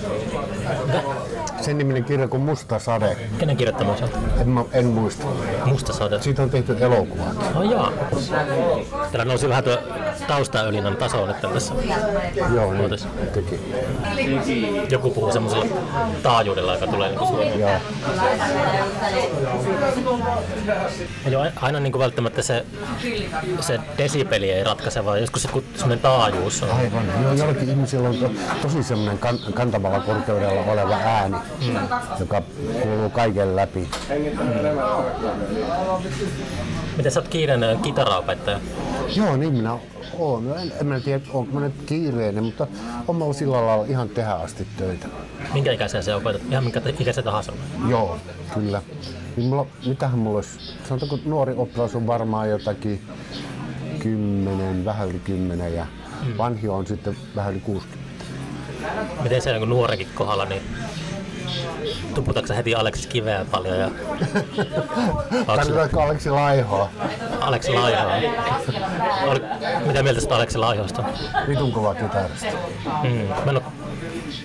[1.62, 3.18] Sen niminen kirja kuin Musta sade.
[3.38, 4.10] kenen kirjoittama se on?
[4.42, 5.26] En, mä- en muista.
[5.66, 6.22] Musta sade.
[6.22, 7.24] Siitä on tehty elokuva.
[7.56, 7.92] Oh, joo.
[9.12, 9.78] Täällä nousi vähän tuo
[10.28, 11.74] taustaöljynän taso nyt tässä.
[12.56, 12.90] Joo, niin
[13.34, 13.60] teki.
[14.90, 15.66] Joku puhuu semmoisella
[16.24, 17.60] taajuudella, joka tulee niinku suoraan.
[17.60, 17.72] Joo.
[21.26, 22.66] Eli ai- aina niin kuin välttämättä se,
[23.60, 26.72] se desibeli ei ratkaise, vaan joskus se semmoinen taajuus on.
[26.72, 27.04] Aivan.
[27.24, 28.32] Joo, jollakin ihmisillä on to,
[28.62, 31.76] tosi semmoinen kan, kantavalla korkeudella oleva ääni, mm.
[32.20, 32.42] joka
[32.82, 33.90] kuuluu kaiken läpi.
[36.98, 38.60] Miten sä oot kiireinen kitaraopettaja?
[39.16, 39.78] Joo, niin minä
[40.20, 40.60] oon.
[40.60, 42.68] En, en mä tiedä, onko mä nyt kiireinen, mutta
[43.08, 45.08] on mä ollut sillä lailla ihan tehdä asti töitä.
[45.54, 46.42] Minkä ikäisen se opetat?
[46.52, 47.54] Ihan minkä ikäisen tahansa.
[47.90, 48.18] Joo,
[48.54, 48.82] kyllä.
[49.38, 53.02] Niin mulla, mitähän mulla olisi, sanotaanko nuori oppilas on varmaan jotakin
[54.00, 55.86] kymmenen, vähän yli kymmenen ja
[56.38, 58.03] vanhi on sitten vähän yli 60.
[59.24, 60.62] Miten se niin nuorenkin kohdalla, niin
[62.16, 63.92] tuputatko heti Aleksis kiveä paljon ja
[65.46, 66.90] Tarvitaanko Aleksi Laihoa?
[67.40, 68.16] Aleksi Laihoa?
[69.28, 69.42] Oli,
[69.86, 71.04] mitä mieltä sä Aleksi Laihosta?
[71.48, 72.48] Vitun kova kitaristi.
[73.04, 73.10] Mm.
[73.10, 73.64] Mä en ole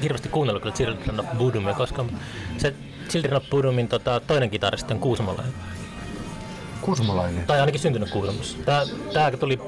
[0.03, 2.25] hirveästi kuunnellut kyllä Children of Bodomia koskaan, mutta
[2.59, 2.75] se
[3.09, 5.55] Children of Bodomin tota, toinen kitaristi on Kuusamolainen.
[6.81, 7.47] Kusmalainen.
[7.47, 8.59] Tai ainakin syntynyt Kuusamossa.
[8.65, 9.59] Tää, tää tuli,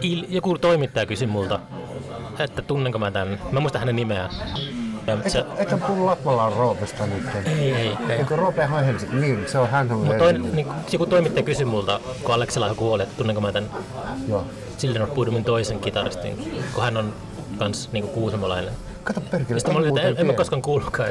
[0.00, 1.60] il, joku toimittaja kysyi multa,
[2.44, 3.40] että tunnenko mä tän.
[3.52, 4.30] Mä muistan hänen nimeään.
[5.26, 7.22] Se, Eikö puhu Latvalan Roopesta nyt?
[7.46, 8.16] ei, ei, ei.
[8.18, 9.16] Eikö Roope Helsinki?
[9.16, 13.02] Niin, se on hän on Mut toinen, niin, joku toimittaja kysyi multa, kun Aleksella kuoli,
[13.02, 13.70] että tunnenko mä tän
[14.28, 14.44] Joo.
[14.78, 17.12] Children of Bodomin toisen kitaristin, kun hän on
[17.58, 18.74] kans niinku kuusamolainen.
[19.04, 21.08] Kato perkele, Sitten mä olin, en, en mä koskaan kuullutkaan.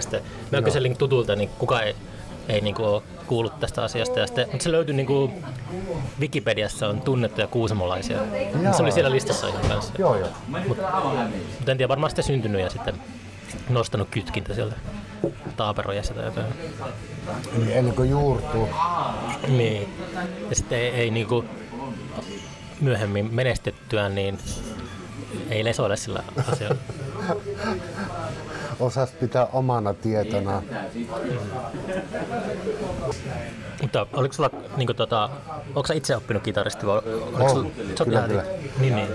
[0.51, 1.95] Mä kyselin tutulta, niin kuka ei,
[2.49, 4.19] ei niinku ole kuullut tästä asiasta.
[4.19, 5.31] Ja sitten, mutta se löytyi niinku
[6.19, 8.19] Wikipediassa on tunnettuja kuusamolaisia.
[8.77, 9.93] Se oli siellä listassa ihan kanssa.
[9.97, 10.29] Joo, joo.
[10.67, 12.95] Mutta en tiedä, varmaan sitten syntynyt ja sitten
[13.69, 14.75] nostanut kytkintä sieltä
[15.57, 16.47] taaperojassa tai jotain.
[17.57, 18.69] Niin Ennen kuin juurtuu.
[19.47, 19.89] Niin.
[20.49, 21.45] Ja sitten ei, ei niinku
[22.81, 24.39] myöhemmin menestettyään, niin
[25.49, 26.77] ei lesoile sillä asialla.
[28.79, 30.61] Osas pitää omana tietona.
[33.81, 35.29] Mutta oliko sulla, niinku tota,
[35.67, 37.69] onko sä itse oppinut kitaristi vai oliko On, sulla,
[38.05, 38.43] kyllä, kyllä.
[38.79, 39.07] Niin, niin.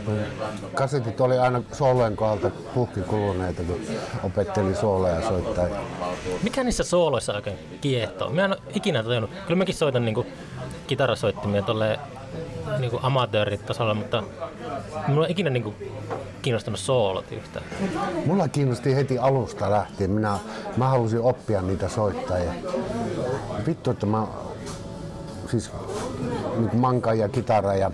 [0.74, 3.80] Kasetit oli aina soolojen kohdalta puhki kuluneita, kun
[4.22, 5.66] opetteli sooleja soittaa.
[6.42, 8.30] Mikä niissä sooloissa oikein kiehtoo?
[8.30, 9.30] Mä en ole ikinä tajunnut.
[9.46, 10.26] Kyllä mäkin soitan niinku
[10.86, 11.98] kitarasoittimia tuolle
[12.78, 14.22] niin amatööritasolla, mutta
[15.08, 15.76] mulla on ikinä niin kuin,
[16.42, 17.64] kiinnostanut soolot yhtään.
[18.26, 20.10] Mulla kiinnosti heti alusta lähtien.
[20.10, 20.38] Minä,
[20.76, 22.38] mä halusin oppia niitä soittaa.
[22.38, 22.52] Ja
[23.66, 24.26] vittu, että mä
[25.50, 25.70] siis
[26.56, 27.90] niin manka ja kitara ja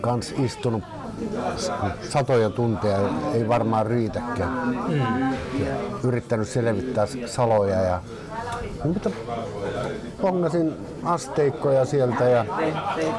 [0.00, 0.84] kans istunut
[2.10, 2.98] satoja tunteja,
[3.34, 4.78] ei varmaan riitäkään.
[4.88, 5.36] Mm.
[6.04, 8.00] Yrittänyt selvittää saloja ja
[8.84, 9.10] mutta
[10.20, 10.72] pongasin
[11.04, 12.44] asteikkoja sieltä ja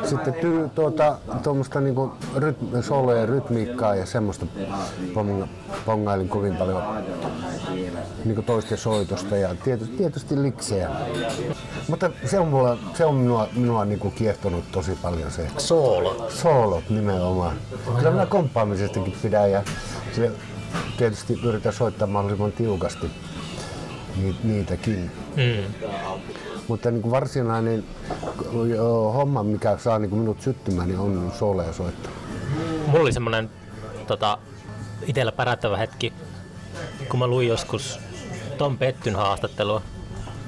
[0.03, 4.45] sitten ty, tuota, tuommoista niinku rytmi, solojen rytmiikkaa ja semmoista
[5.13, 5.47] ponga,
[5.85, 6.83] pongailin kovin paljon
[8.25, 10.89] niinku toisten soitosta ja tietysti, tietysti liksejä.
[11.87, 15.47] Mutta se on, mulla, se on minua, minua niinku kiehtonut tosi paljon se.
[15.57, 16.29] Soolo.
[16.29, 17.55] Soolot nimenomaan.
[17.97, 19.63] Kyllä minä komppaamisestakin pidän ja
[20.15, 20.31] se
[20.97, 23.11] tietysti yritän soittaa mahdollisimman tiukasti
[24.43, 25.11] niitäkin.
[25.35, 25.89] Mm.
[26.67, 27.83] Mutta niin kuin varsinainen
[29.13, 32.11] homma, mikä saa niin kuin minut syttymään, niin on soleja soittaa.
[32.87, 33.49] Mulla oli semmoinen
[34.07, 34.37] tota,
[35.05, 36.13] itsellä pärättävä hetki,
[37.09, 37.99] kun mä luin joskus
[38.57, 39.81] Tom Pettyn haastattelua,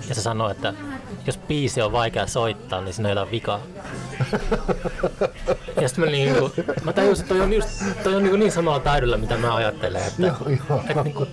[0.10, 0.74] ja se sanoi, että
[1.28, 3.60] jos biisi on vaikea soittaa, niin siinä on jotain vikaa.
[5.82, 6.52] Ja sitten mä, niinku,
[6.84, 7.70] mä tajusin, että toi on, just,
[8.04, 10.02] toi on niinku niin samalla taidolla, mitä mä ajattelen.
[10.02, 10.36] Että, joo,
[10.70, 10.84] joo.
[10.90, 11.28] Että niinku...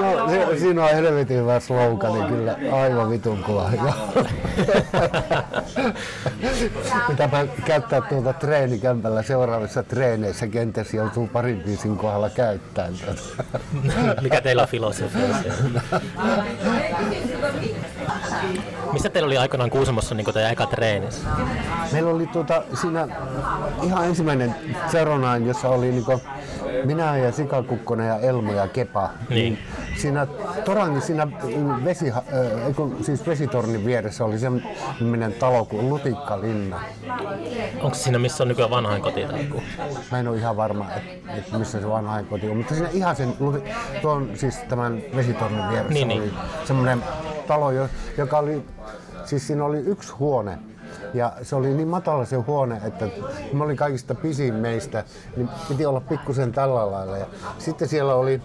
[0.00, 3.70] no, se, siinä on helvetin hyvä slogani kyllä, aivan vitun kova.
[7.08, 12.94] Mitäpä käyttää tuolta treenikämpällä seuraavissa treeneissä kenties joutuu parin biisin kohdalla käyttämään.
[14.22, 15.36] Mikä teillä on filosofia?
[18.92, 21.28] Missä teillä oli aikanaan Kuusamossa niin teidän eka treenissä?
[21.92, 23.08] Meillä oli tuota, siinä
[23.82, 24.54] ihan ensimmäinen
[24.90, 26.04] Zeronain, jossa oli niin
[26.84, 29.10] minä ja Sika Kukkonen ja Elmo ja Kepa.
[29.30, 29.58] Niin.
[29.96, 30.26] Siinä
[30.64, 31.28] Torangin siinä
[31.84, 32.22] vesi, äh,
[33.02, 36.80] siis vesitornin vieressä oli semmoinen talo kuin Lutikkalinna.
[37.82, 39.46] Onko siinä missä on nykyään vanhainkoti tai
[40.10, 43.34] Mä en ole ihan varma, että et missä se vanhainkoti on, mutta siinä ihan sen,
[44.02, 46.34] tuon siis tämän vesitornin vieressä niin, oli niin.
[46.64, 47.02] semmoinen
[47.46, 47.70] talo,
[48.18, 48.66] joka oli,
[49.24, 50.58] siis siinä oli yksi huone,
[51.14, 53.08] ja se oli niin matala se huone, että
[53.52, 55.04] mä olin kaikista pisin meistä,
[55.36, 57.16] niin piti olla pikkusen tällä lailla.
[57.16, 57.26] Ja
[57.58, 58.42] sitten siellä oli,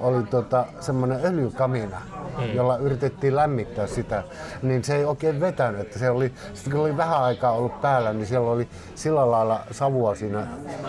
[0.00, 2.02] oli tota, semmoinen öljykamina,
[2.38, 2.52] mm.
[2.54, 4.22] jolla yritettiin lämmittää sitä,
[4.62, 5.80] niin se ei oikein vetänyt.
[5.80, 9.60] Että se oli, sitten kun oli vähän aikaa ollut päällä, niin siellä oli sillä lailla
[9.70, 10.46] savua siinä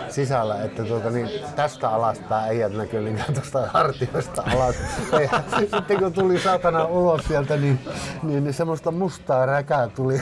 [0.08, 4.76] sisällä, että tuota, niin tästä alaspäin ei näkyy niinkään tuosta hartioista alas.
[5.76, 7.78] Sitten kun tuli saatana ulos sieltä, niin,
[8.22, 10.20] niin, niin semmoista mustaa räkää tuli.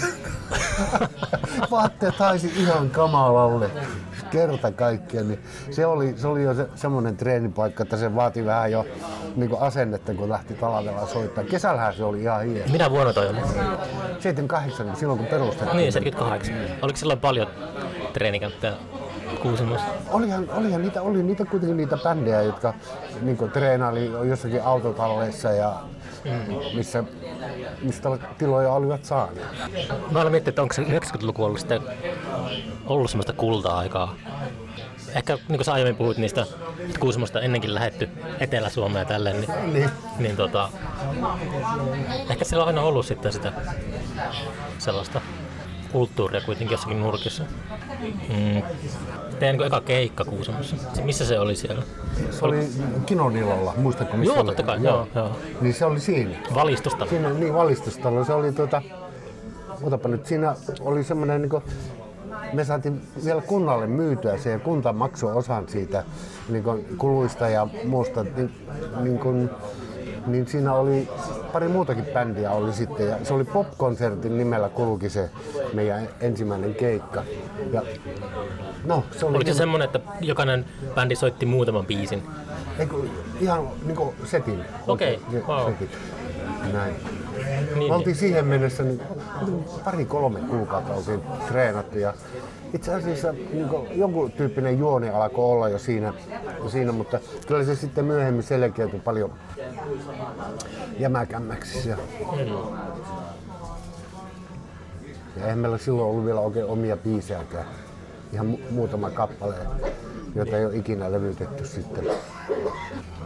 [1.71, 3.71] Vaatteet haisi ihan kamalalle
[4.31, 5.41] kerta kaikkiaan, niin
[5.71, 8.87] se oli, se oli jo se, semmoinen treenipaikka, että se vaati vähän jo
[9.37, 11.45] niin asennetta, kun lähti talvella soittaa.
[11.45, 12.73] Kesällähän se oli ihan hieno.
[12.73, 13.41] Minä vuonna toi oli?
[14.19, 15.77] 78, niin silloin kun perustettiin.
[15.77, 16.55] Niin, 78.
[16.83, 17.47] Oliko silloin paljon
[18.13, 18.73] treenikämppejä
[19.43, 19.87] Kuusamossa?
[20.11, 22.75] Olihan, olihan niitä, oli niitä kuitenkin niitä bändejä, jotka
[23.23, 25.77] niin treenaili jossakin autotalleissa ja.
[26.75, 27.05] Missä,
[27.83, 29.47] mistä tiloja olivat saaneet.
[30.11, 31.83] Mä olen miettinyt, että onko se 90-luku ollut sitten
[32.87, 34.17] ollut semmoista kulta-aikaa
[35.15, 36.47] ehkä niin kuin sä aiemmin puhuit niistä,
[36.81, 38.09] että Kuusamosta ennenkin lähetty
[38.41, 39.91] Etelä-Suomeen tälleen, niin, niin.
[40.19, 40.69] niin tota,
[42.31, 43.53] ehkä siellä on aina ollut sitten sitä
[44.79, 45.21] sellaista
[45.93, 47.45] kulttuuria kuitenkin jossakin nurkissa.
[48.29, 48.63] Mm.
[49.41, 50.77] Teidän niin eka keikka Kuusamossa.
[51.05, 51.83] Missä se oli siellä?
[52.31, 52.69] Se oli
[53.07, 55.09] Kinonilalla, muistatko missä Joo, totta kai, joo.
[55.15, 55.31] joo.
[55.61, 56.37] Niin se oli siinä.
[56.55, 57.11] Valistustalo.
[57.11, 58.25] Siinä, niin, valistustalo.
[58.25, 58.83] Se oli tuota,
[59.83, 61.63] otapa nyt, siinä oli semmoinen niin
[62.53, 66.05] me saatiin vielä kunnalle myytyä se ja kunta maksoi osan siitä
[66.49, 66.65] niin
[66.99, 68.25] kuluista ja muusta.
[68.25, 68.53] Niin,
[69.01, 69.51] niin kuin,
[70.27, 71.09] niin siinä oli
[71.53, 75.31] pari muutakin bändiä oli sitten ja se oli pop-konsertin nimellä kulki se
[75.73, 77.25] meidän ensimmäinen keikka.
[77.73, 77.83] Ja,
[78.85, 82.23] no, se oli Oliko se semmoinen, että jokainen bändi soitti muutaman biisin?
[82.79, 83.05] Eiku,
[83.41, 84.65] ihan niin kuin setin.
[84.87, 85.41] Okei, okay.
[85.41, 85.73] wow.
[85.73, 85.89] Setin.
[86.73, 86.95] Näin.
[87.75, 88.17] Niin, Me oltiin niin.
[88.17, 89.01] siihen mennessä niin,
[89.85, 92.15] pari-kolme kuukautta oltiin treenattu ja
[92.75, 96.13] itse asiassa niin kuin, jonkun tyyppinen juoni alkoi olla jo siinä,
[96.69, 99.33] siinä, mutta kyllä se sitten myöhemmin selkeytyi paljon
[100.99, 101.89] jämäkämmäksi.
[101.89, 101.97] Ja,
[105.37, 107.67] ja eihän meillä silloin ollut vielä oikein omia biisejäkään.
[108.33, 109.55] Ihan mu- muutama kappale,
[110.35, 112.05] jota ei ole ikinä levytetty sitten.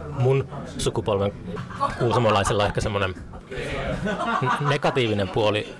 [0.09, 1.31] Mun sukupolven
[1.99, 3.15] kuusamolaisella ehkä semmoinen
[4.69, 5.75] negatiivinen puoli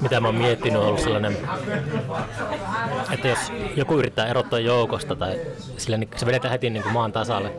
[0.00, 1.36] mitä mä oon miettinyt, on ollut sellainen,
[3.12, 3.38] että jos
[3.76, 5.40] joku yrittää erottaa joukosta tai
[5.76, 7.50] sille, niin se vedetään heti niin kuin maan tasalle.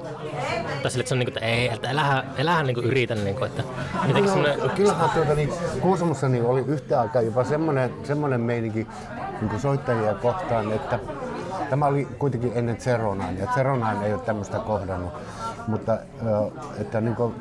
[0.82, 3.16] Tai sille, että se on niin kuin, että ei, että elähän, elähän niin kuin yritä,
[3.16, 3.64] niin kuin, että
[4.08, 8.88] jotenkin semmoinen, Kyllähän tuota, niin, Kuusamossa niin oli yhtä aikaa jopa semmoinen, semmoinen meininki
[9.42, 11.00] niin kuin soittajia kohtaan, että
[11.70, 15.14] tämä oli kuitenkin ennen Zeronain, ja Zeronain ei ole tämmöistä kohdannut.
[15.68, 15.98] Mutta
[16.80, 17.36] että niin kuin,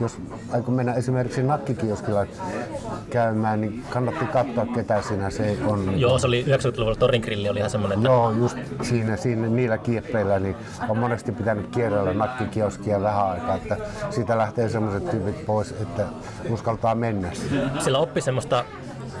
[0.00, 0.18] jos
[0.52, 2.26] aikoo mennä esimerkiksi nakkikioskilla
[3.10, 6.00] käymään, niin kannatti katsoa ketä siinä se on.
[6.00, 9.78] joo, se oli 90-luvulla Torin grilli oli ihan semmoinen, että Joo, just siinä, siinä niillä
[9.78, 10.56] kieppeillä niin
[10.88, 13.76] on monesti pitänyt kierrellä nakkikioskia vähän aikaa, että
[14.10, 16.06] siitä lähtee semmoiset tyypit pois, että
[16.50, 17.30] uskaltaa mennä.
[17.78, 18.64] sillä oppi semmoista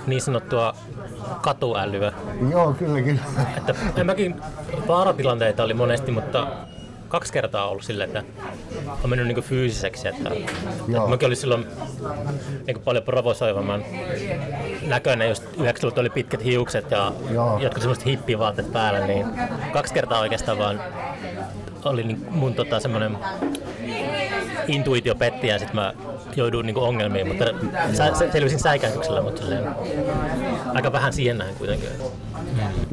[0.06, 0.74] niin sanottua
[1.42, 2.12] katuälyä.
[2.50, 3.20] Joo, kyllä, kyllä.
[3.56, 4.40] Että en mäkin
[4.88, 6.46] vaaratilanteita oli monesti, mutta
[7.08, 8.22] kaksi kertaa ollut silleen, että
[9.04, 10.08] on mennyt niin fyysiseksi.
[10.08, 11.66] Että, että mäkin olin silloin
[12.66, 13.84] niin paljon provosoivamman
[14.86, 17.58] näköinen, just 90 oli pitkät hiukset ja Joo.
[17.58, 19.26] jotkut semmoiset hippivaatteet päällä, niin
[19.72, 20.80] kaksi kertaa oikeastaan vaan
[21.84, 23.18] oli niin mun tota, semmoinen
[24.68, 25.94] intuitio petti ja sitten mä
[26.36, 27.44] jouduin niin ongelmiin, mutta
[27.92, 29.64] sä, se, selvisin säikäytyksellä, mutta silleen,
[30.74, 31.88] aika vähän siihen näin kuitenkin.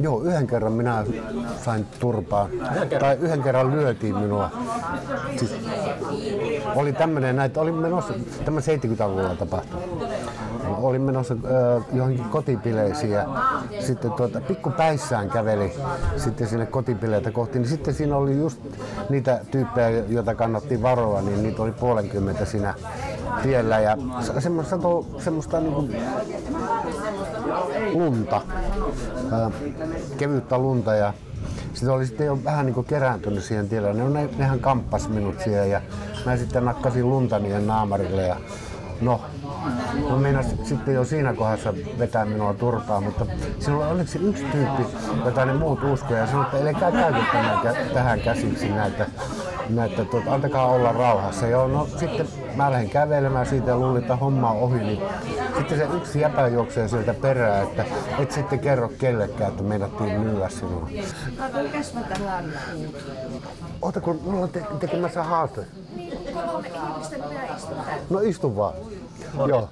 [0.00, 1.04] Joo, yhden kerran minä
[1.64, 2.48] sain turpaa.
[2.48, 3.00] kerran?
[3.00, 4.50] Tai yhden kerran lyötiin minua.
[5.36, 5.54] Siis
[6.74, 9.80] oli tämmöinen, näitä oli menossa, tämä 70-luvulla tapahtui.
[10.78, 13.26] Olin menossa ö, johonkin kotipileisiin ja
[13.80, 15.72] sitten tuota, pikku päissään käveli
[16.16, 17.58] sitten sinne kotipileitä kohti.
[17.58, 18.60] Niin sitten siinä oli just
[19.08, 22.74] niitä tyyppejä, joita kannatti varoa, niin niitä oli puolenkymmentä siinä
[23.42, 23.80] tiellä.
[23.80, 24.76] Ja se- semmoista,
[25.18, 25.96] semmoista niin kuin
[27.92, 28.40] lunta,
[30.16, 31.12] kevyttä lunta ja
[31.74, 33.92] sitten oli sitten jo vähän niin kerääntynyt siihen tielle.
[33.92, 35.80] Ne, ne, nehän kamppas minut siihen ja
[36.26, 38.36] mä sitten nakkasin lunta niiden naamarille ja
[39.00, 39.20] no,
[40.10, 43.26] no meinas sitten jo siinä kohdassa vetää minua turpaa, mutta
[43.58, 44.86] silloin oli onneksi yksi tyyppi,
[45.24, 49.06] jota ne muut uskoivat ja sanoi, että älkää käykö tämän, kä- tähän käsiksi näitä,
[49.76, 51.46] näitä tuota, antakaa olla rauhassa.
[51.46, 55.00] Joo, no sitten mä lähdin kävelemään siitä ja luulin, että homma on ohi, niin
[55.58, 57.84] sitten se yksi jäpä juoksee sieltä perään, että
[58.18, 60.88] et sitten kerro kellekään, että meinattiin myyä sinua.
[61.38, 63.44] Mä puhut?
[63.82, 65.66] Oota, kun mulla on te- tekemässä haaste.
[66.34, 68.02] Kolme ihmistä minä istun täällä.
[68.10, 68.74] No istu vaan.
[69.48, 69.68] Joo.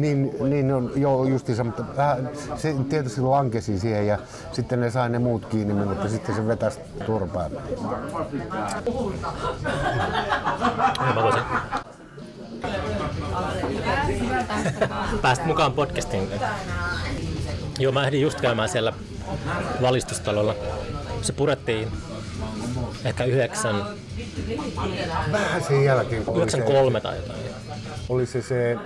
[0.00, 4.18] Niin, niin on, joo, justiinsa, mutta vähän, se tietysti lankesi siihen ja
[4.52, 7.52] sitten ne sai ne muut kiinni minut ja sitten se vetäisi turpaan.
[11.06, 11.42] Ja mä voisin
[15.22, 16.28] päästä mukaan podcastiin.
[17.78, 18.92] Joo, mä ehdin just käymään siellä
[19.82, 20.54] valistustalolla.
[21.22, 21.88] Se purettiin
[23.04, 23.84] ehkä 9,
[25.32, 27.40] Vähän sen jälkeen, se, 93 tai jotain.
[28.10, 28.78] Oli se, se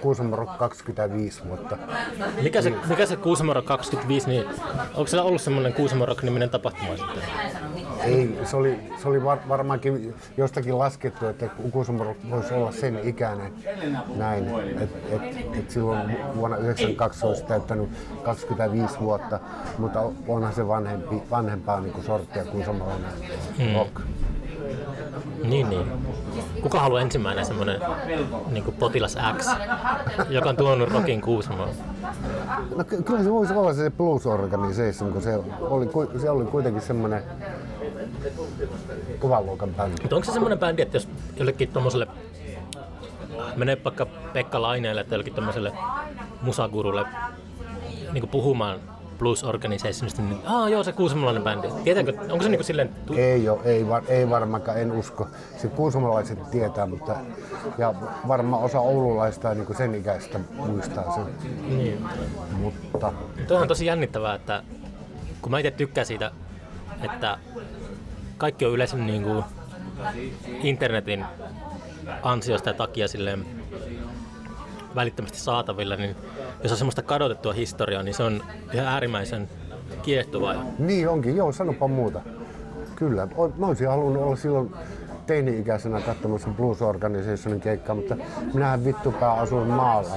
[0.00, 1.78] Kuusamo Rock 25 vuotta.
[2.42, 4.44] Mikä se, mikä se Kuusamo Rock 25, niin
[4.94, 7.22] onko siellä ollut semmoinen Kuusamo Rock-niminen tapahtuma sitten?
[8.04, 13.00] Ei, se oli, se oli var, varmaankin jostakin laskettu, että Kuusamo Rock voisi olla sen
[13.02, 13.52] ikäinen
[14.16, 14.48] näin.
[14.80, 15.22] Et, et,
[15.58, 16.00] et silloin
[16.36, 17.88] vuonna 1992 se olisi täyttänyt
[18.22, 19.40] 25 vuotta,
[19.78, 23.10] mutta onhan se vanhempi, vanhempaa niin kuin sorttia kuin samanlainen
[23.74, 24.00] rock.
[25.44, 25.86] Niin, niin.
[26.62, 27.80] Kuka haluaa ensimmäinen semmoinen
[28.50, 29.46] niin potilas X,
[30.28, 31.68] joka on tuonut rockin Kuusamoon?
[32.76, 35.88] No ky- kyllä se voisi olla se Blues Organization, kun se oli,
[36.20, 37.22] se oli kuitenkin semmoinen
[39.18, 40.02] kovan luokan bändi.
[40.02, 42.06] Mutta onko se semmoinen bändi, että jos jollekin tommoselle
[43.56, 45.72] menee vaikka Pekka Laineelle tai jollekin tommoselle
[46.42, 47.04] musagurulle
[48.12, 48.80] niin puhumaan
[49.18, 51.68] Blues Organizationista, niin aa joo, se kuusamolainen bändi.
[51.84, 55.28] Tietääkö, onko se niinku silleen, tu- Ei, ole, ei, var, ei varmaankaan, en usko.
[55.56, 57.16] Se kuusamalaiset tietää, mutta
[57.78, 57.94] ja
[58.28, 61.24] varmaan osa oululaista niin kuin sen ikäistä muistaa sen.
[61.68, 62.04] niin.
[62.52, 63.12] Mutta
[63.48, 64.62] Tuo on tosi jännittävää, että
[65.42, 66.30] kun mä itse tykkään siitä,
[67.02, 67.38] että
[68.38, 69.44] kaikki on yleensä niin kuin
[70.62, 71.24] internetin
[72.22, 73.46] ansiosta ja takia silleen
[74.94, 76.16] välittömästi saatavilla, niin
[76.66, 79.48] jos on semmoista kadotettua historiaa, niin se on ihan äärimmäisen
[80.02, 80.64] kiehtovaa.
[80.78, 82.20] niin onkin, joo, sanopa muuta.
[82.96, 84.74] Kyllä, mä olisin halunnut olla silloin
[85.26, 88.16] teini-ikäisenä katsomassa Blues Organizationin keikkaa, mutta
[88.54, 90.14] minähän vittupää asuin maalla.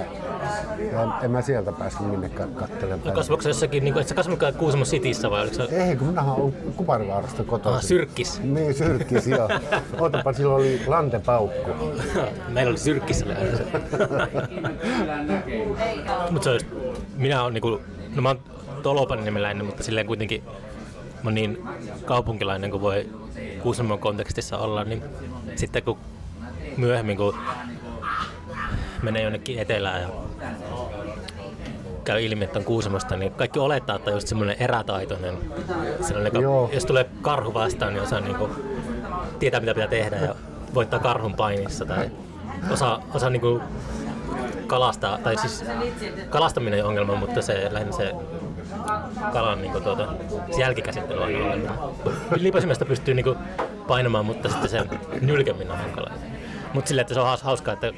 [0.91, 3.15] Ja en, en mä sieltä päässyt minnekään katselemaan.
[3.15, 6.08] Kasvoiko se jossakin, niin kuin, et sä kasvanutkaan Kuusamo Cityssä vai oliko se Ei, kun
[6.08, 7.88] minähän olen Kuparivaarasta ah, kotoisin.
[7.88, 8.41] Syrkkis?
[8.43, 9.50] Niin, syrkkis, joo.
[10.00, 11.72] Ootapa, sillä oli lantepaukku.
[12.48, 13.02] Meillä oli se.
[16.32, 16.65] Mutta se olisi,
[17.15, 17.82] minä olen niinku,
[18.15, 18.39] no mä oon
[18.84, 20.43] Tolopan nimeläinen, mutta silleen kuitenkin
[21.24, 21.63] mä oon niin
[22.06, 23.10] kaupunkilainen kuin voi
[23.62, 25.04] Kuusamon kontekstissa olla, niin
[25.56, 25.98] sitten kun
[26.78, 27.36] myöhemmin kun
[29.02, 30.10] menee jonnekin etelään ja
[32.04, 35.38] käy ilmi, että on Kuusamosta, niin kaikki olettaa, että on just semmoinen erätaitoinen.
[36.02, 38.50] Sellainen, joka, jos tulee karhu vastaan, niin osaa niinku,
[39.39, 40.36] tietää, mitä pitää tehdä ja
[40.74, 41.86] voittaa karhun painissa.
[41.86, 42.12] Tai
[42.72, 43.62] osaa, osaa niinku
[44.67, 45.65] kalastaa, tai siis
[46.30, 48.15] kalastaminen ole ongelma, mutta se lähinnä se
[49.34, 50.08] kalan niinku, tuota,
[50.52, 51.91] se jälkikäsittely on ongelma.
[52.36, 53.36] Liipasimesta pystyy niinku
[53.88, 54.86] painamaan, mutta sitten se
[55.21, 56.12] nylkeminen on hankala.
[56.73, 57.91] Mutta silleen, että se on haus- hauskaa, että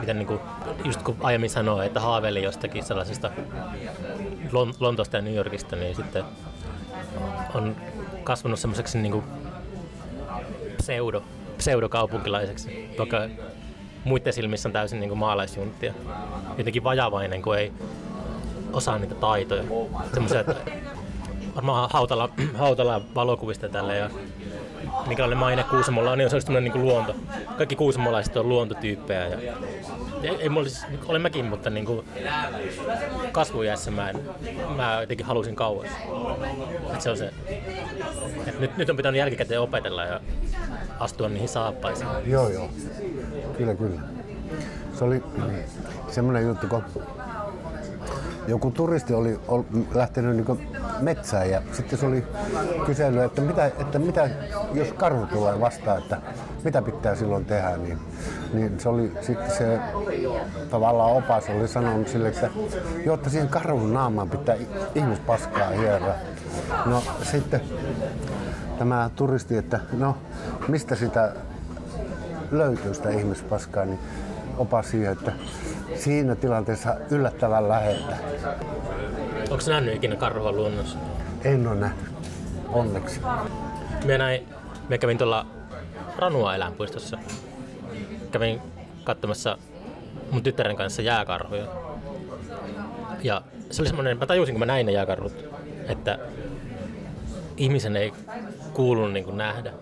[0.00, 0.40] miten niinku,
[0.84, 3.30] just kun aiemmin sanoi, että haaveili jostakin sellaisesta
[4.52, 6.24] Lon- Lontoosta ja New Yorkista, niin sitten
[7.54, 7.76] on
[8.24, 9.24] kasvanut semmoiseksi niinku
[10.76, 11.22] pseudo,
[11.58, 13.28] pseudokaupunkilaiseksi, vaikka
[14.04, 15.94] muiden silmissä on täysin niinku maalaisjunttia.
[16.58, 17.72] Jotenkin vajavainen, kun ei
[18.72, 19.64] osaa niitä taitoja.
[20.12, 20.54] Semmoisia, että
[21.54, 22.28] varmaan Hautala,
[22.58, 24.10] Hautala valokuvista tälle ja
[25.06, 27.14] minkälainen maine Kuusamolla on, niin se olisi tämmöinen niin luonto.
[27.56, 29.26] Kaikki kuusamolaiset on luontotyyppejä.
[29.26, 29.52] Ja,
[30.22, 32.06] ei, ei mulla siis, olen mäkin, mutta niin kuin
[33.32, 34.20] kasvujässä mä, en,
[34.76, 35.88] mä jotenkin halusin kauas.
[36.94, 37.32] Et se on se.
[38.46, 40.20] Et nyt, nyt on pitänyt jälkikäteen opetella ja
[40.98, 42.08] astua niihin saappaisiin.
[42.26, 42.70] Joo, joo.
[43.56, 44.00] Kyllä, kyllä.
[44.98, 45.22] Se oli
[46.10, 46.84] semmoinen juttu, kun
[48.48, 49.62] joku turisti oli ol-
[49.94, 50.68] lähtenyt niin
[51.00, 52.24] metsään ja sitten se oli
[52.86, 54.30] kysellyt, että mitä, että mitä
[54.74, 56.16] jos karhu tulee vastaan, että
[56.64, 57.98] mitä pitää silloin tehdä, niin,
[58.52, 59.78] niin se oli sitten se
[60.70, 62.50] tavallaan opas oli sanonut sille, että
[63.06, 64.56] jotta siihen karhun naamaan pitää
[64.94, 66.18] ihmispaskaa hierää.
[66.86, 67.60] No sitten
[68.78, 70.16] tämä turisti, että no
[70.68, 71.32] mistä sitä
[72.50, 73.98] löytyy sitä ihmispaskaa, niin
[74.58, 75.32] opas siihen, että
[75.94, 78.16] siinä tilanteessa yllättävän läheltä.
[79.50, 80.98] Onko nähnyt ikinä karhua luonnossa?
[81.44, 82.08] En ole nähnyt,
[82.68, 83.20] onneksi.
[84.06, 84.46] Mä, näin,
[84.88, 85.46] mä kävin tuolla
[86.18, 87.18] Ranua eläinpuistossa.
[88.30, 88.60] Kävin
[89.04, 89.58] katsomassa
[90.30, 91.66] mun tyttären kanssa jääkarhuja.
[93.22, 95.44] Ja se oli semmoinen, mä tajusin kun mä näin ne jääkarhut,
[95.88, 96.18] että
[97.56, 98.12] ihmisen ei
[98.72, 99.72] kuulu niin kuin nähdä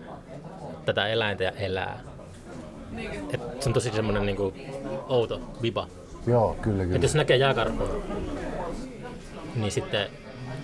[0.85, 1.99] tätä eläintä ja elää.
[3.33, 4.53] Et se on tosi semmoinen niin kuin
[5.07, 5.87] outo viba.
[6.27, 7.01] Joo, kyllä, Et kyllä.
[7.05, 8.01] jos näkee jääkarhua,
[9.55, 10.07] niin sitten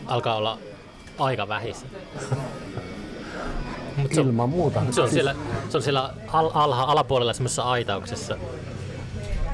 [0.05, 0.57] alkaa olla
[1.19, 1.85] aika vähissä.
[3.97, 4.81] Mut se on- Ilman muuta.
[4.91, 5.35] se on siellä,
[5.69, 8.37] se on siellä al, alha, alapuolella semmoisessa aitauksessa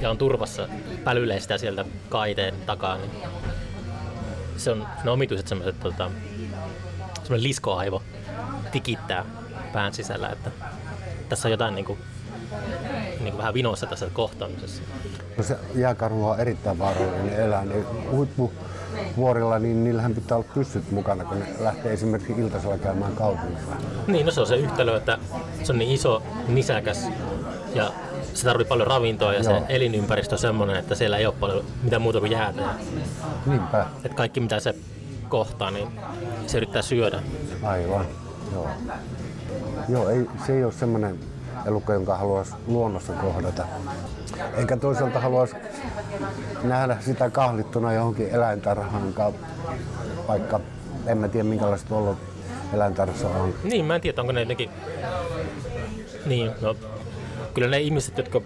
[0.02, 0.68] ja on turvassa,
[1.04, 2.98] pälylee sitä sieltä kaiteen takaa.
[2.98, 3.12] Niin
[4.58, 6.12] se on ne omituiset semmoiset, tota,
[7.24, 8.04] semmoinen liskoaivo
[8.72, 9.26] tikittää
[9.74, 10.52] pään sisällä, että
[11.30, 11.98] tässä on jotain niinku,
[13.20, 14.84] niinku vähän vinossa tässä kohtaamisessa.
[15.38, 17.70] No se jääkarhu on erittäin vaarallinen eläin.
[17.70, 23.72] Niin huippuvuorilla, niin niillähän pitää olla pyssyt mukana, kun ne lähtee esimerkiksi iltasella käymään kaupungissa.
[24.08, 25.18] Niin, no se on se yhtälö, että
[25.64, 27.08] se on niin iso, nisäkäs
[27.76, 27.92] ja
[28.34, 29.60] se tarvitsee paljon ravintoa ja Joo.
[29.60, 32.62] se elinympäristö on semmoinen, että siellä ei ole paljon mitään muuta kuin jäätä.
[33.46, 34.76] Niinpä, Että kaikki mitä se
[35.30, 35.88] kohtaa, niin
[36.48, 37.22] se yrittää syödä.
[37.64, 38.06] aivan.
[38.54, 38.68] Joo.
[39.90, 41.20] Joo, ei, se ei ole semmoinen
[41.66, 43.66] elukka, jonka haluaisi luonnossa kohdata.
[44.58, 45.56] Eikä toisaalta haluaisi
[46.64, 49.34] nähdä sitä kahlittuna johonkin eläintarhaan, ka-
[50.28, 50.60] vaikka
[51.08, 52.18] en mä tiedä minkälaiset olot
[52.74, 53.54] eläintarhassa on.
[53.64, 54.70] Niin, mä en tiedä, onko ne jotenkin...
[56.26, 56.76] Niin, no...
[57.54, 58.42] Kyllä ne ihmiset, jotka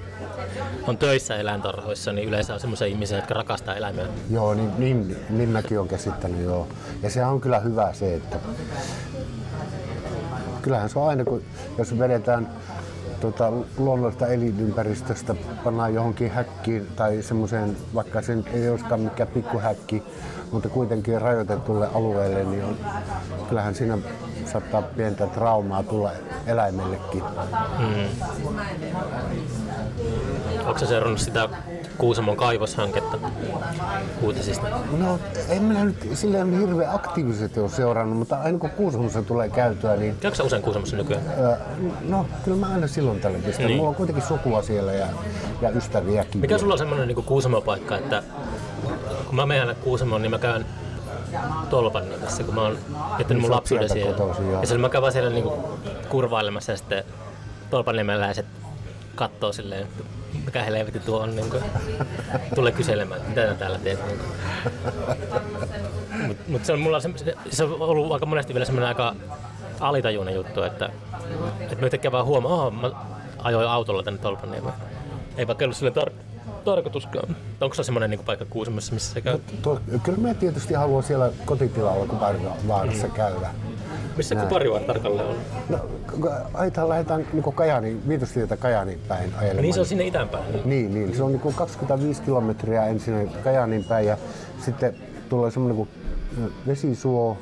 [0.88, 4.06] on töissä eläintarhoissa, niin yleensä on semmoisia ihmisiä, jotka rakastaa eläimiä.
[4.30, 6.68] Joo, niin, niin, niin mäkin olen käsittänyt, joo.
[7.04, 8.38] Ja sehän on kyllä hyvä se, että
[10.62, 11.44] kyllähän se on aina, kun
[11.78, 12.50] jos vedetään
[13.22, 20.04] tota, luonnollisesta elinympäristöstä, pannaan johonkin häkkiin tai semmoiseen, vaikka se nyt ei olisikaan mikään pikkuhäkki,
[20.52, 22.78] mutta kuitenkin rajoitetulle alueelle, niin on,
[23.50, 23.98] kyllähän siinä
[24.46, 26.12] saattaa pientä traumaa tulla
[26.48, 27.24] eläimellekin.
[30.66, 31.50] Onko sä seurannut sitä
[31.98, 33.18] Kuusamon kaivoshanketta
[34.22, 34.68] uutisista?
[34.98, 39.96] No, en minä nyt silleen hirveän aktiivisesti ole seurannut, mutta aina kun Kuusamossa tulee käytyä,
[39.96, 41.24] niin Käykö usein Kuusamossa nykyään?
[41.40, 41.56] Ö,
[42.02, 43.58] No, kyllä mä aina silloin tällä pistän.
[43.58, 43.68] Niin.
[43.68, 43.78] Niin.
[43.78, 45.08] Mulla on kuitenkin sukua siellä ja,
[45.62, 46.42] ja ystäviäkin.
[46.42, 48.24] Mikä sulla on semmoinen niin Kuusamo-paikka, että
[49.26, 50.66] kun mä menen Kuusamoon, niin mä käyn
[51.70, 52.78] Tolpaniemessä, kun mä oon
[53.20, 54.12] jättänyt Niin mun oot lapsuuden siellä.
[54.14, 54.52] kotoisin.
[54.52, 55.46] Ja siellä mä käyn siellä niin
[56.10, 57.04] kurvailemassa ja sitten
[57.70, 58.46] Tolpaniemeläiset
[59.16, 59.88] kattoo silleen,
[60.46, 61.54] mikä helvetti tuo on, niin
[62.56, 64.00] tulee kyselemään, että mitä täällä teet.
[64.08, 64.20] Niin
[66.28, 67.10] Mutta mut se on mulla se,
[67.50, 69.16] se on ollut aika monesti vielä semmoinen aika
[69.80, 70.90] alitajuinen juttu, että,
[71.60, 72.92] että mä yhtäkkiä vaan huomaan, että mä
[73.44, 74.74] ajoin autolla tänne Tolpaniemeen.
[75.38, 76.35] Ei vaikka ollut sille tar-
[76.66, 77.36] tarkoituskaan.
[77.62, 79.40] Onko se semmoinen niin paikka Kuusamossa, missä se käy?
[79.62, 83.14] Tuo, kyllä mä tietysti haluan siellä kotitilalla Kuparvaarassa Mm.
[83.14, 83.50] käydä.
[84.18, 85.36] Missä Kuparivaara tarkalleen on?
[85.70, 85.80] No,
[86.54, 89.62] aitaan lähdetään niin Kajani, viitostietä Kajaniin päin ajelemaan.
[89.62, 90.44] Niin se on sinne itään päin.
[90.66, 91.16] Niin, niin.
[91.16, 94.18] Se on niin 25 kilometriä ensin Kajaanin päin ja
[94.66, 94.96] sitten
[95.30, 95.90] tulee semmoinen kuin
[96.68, 97.38] vesisuo.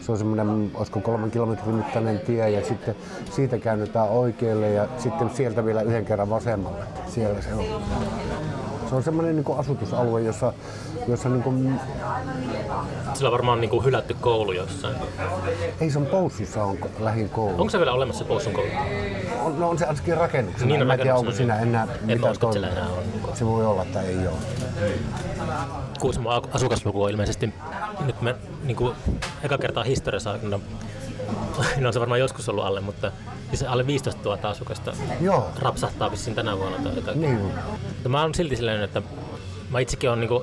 [0.00, 2.94] Se on semmoinen, olisiko kolmen kilometrin mittainen tie ja sitten
[3.30, 6.84] siitä käännytään oikealle ja sitten sieltä vielä yhden kerran vasemmalle.
[7.08, 7.64] Siellä se on.
[8.92, 10.52] Se on semmoinen niin asutusalue, jossa,
[11.08, 11.80] jossa niin kuin,
[13.14, 14.96] Sillä on varmaan niinku hylätty koulu jossain.
[15.80, 17.50] ei se on Poussissa on lähin koulu.
[17.50, 18.68] Onko se vielä olemassa Poussun koulu?
[19.40, 20.66] On, no on se ainakin rakennuksena.
[20.66, 22.70] Niin on en mä tiedä, onko siinä enää En usko, että toimintaa.
[22.70, 23.36] enää on.
[23.36, 24.36] Se voi olla tai ei ole.
[26.00, 27.54] Kuusamon asukasluku on ilmeisesti
[28.06, 28.34] nyt me
[28.64, 28.94] niin kuin,
[29.42, 30.60] eka kertaa historiassa, no,
[31.80, 33.12] no se varmaan joskus ollut alle, mutta
[33.48, 35.50] siis alle 15 000 asukasta Joo.
[35.58, 37.14] rapsahtaa vissiin tänä vuonna tai.
[37.14, 37.40] Niin.
[37.88, 39.02] Mutta mä oon silti sellainen, että
[39.70, 40.42] mä itsekin olen niin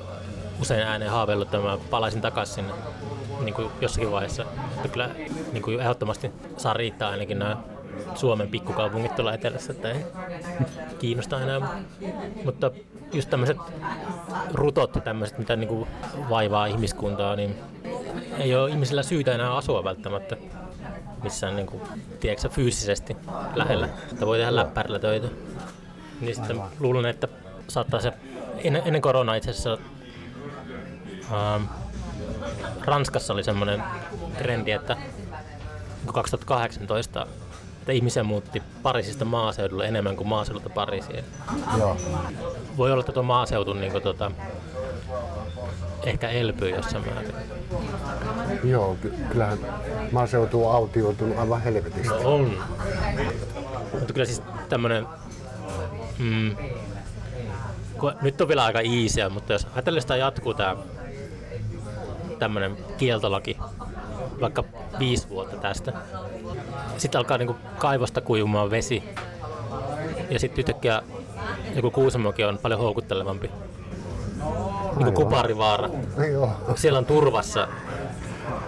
[0.60, 2.72] usein ääneen haaveillut, että mä palaisin takaisin sinne
[3.40, 4.44] niin kuin jossakin vaiheessa.
[4.72, 5.10] Mutta kyllä
[5.52, 7.56] niin kuin ehdottomasti saa riittää ainakin nämä
[8.14, 10.04] Suomen pikkukaupungit tuolla etelässä, että ei
[10.98, 11.60] kiinnosta enää.
[12.44, 12.70] Mutta
[13.12, 13.56] just tämmöiset
[14.52, 15.88] rutot ja tämmöiset, mitä niin kuin
[16.30, 17.56] vaivaa ihmiskuntaa, niin
[18.38, 20.36] ei ole ihmisillä syytä enää asua välttämättä
[21.22, 21.82] missään niin kuin,
[22.20, 23.16] tiedätkö, fyysisesti
[23.54, 23.88] lähellä.
[24.12, 25.28] Että voi tehdä läppärillä töitä.
[26.20, 27.28] Niin sitten luulen, että
[27.68, 28.12] saattaa se
[28.64, 29.78] ennen, ennen koronaa itse asiassa
[31.32, 31.64] ähm,
[32.80, 33.82] Ranskassa oli semmoinen
[34.38, 34.94] trendi, että
[36.04, 37.26] niin 2018
[37.80, 41.24] että ihmisiä muutti Pariisista maaseudulle enemmän kuin maaseudulta Pariisiin.
[41.78, 41.96] Joo.
[42.76, 44.30] Voi olla, että tuo maaseutu niin kuin, tota,
[46.04, 47.34] ehkä elpyy jossain määrin.
[48.64, 49.58] Joo, ky- kyllähän
[50.12, 52.14] maaseutu on autioitunut aivan helvetistä.
[52.14, 52.58] No on.
[53.92, 55.06] Mutta kyllä siis tämmönen...
[56.18, 56.56] Mm,
[58.22, 60.76] nyt on vielä aika easyä, mutta jos ajatellaan sitä jatkuu tää
[62.38, 63.58] tämmönen kieltolaki
[64.40, 64.64] vaikka
[64.98, 65.92] viisi vuotta tästä.
[66.98, 69.02] Sitten alkaa niinku kaivosta kuivumaan vesi.
[70.30, 71.02] Ja sitten yhtäkkiä
[71.76, 73.50] joku Kuusamokin on paljon houkuttelevampi.
[74.96, 75.88] Niin kuin Kuparivaara.
[76.32, 76.50] Joo.
[76.74, 77.68] Siellä on turvassa.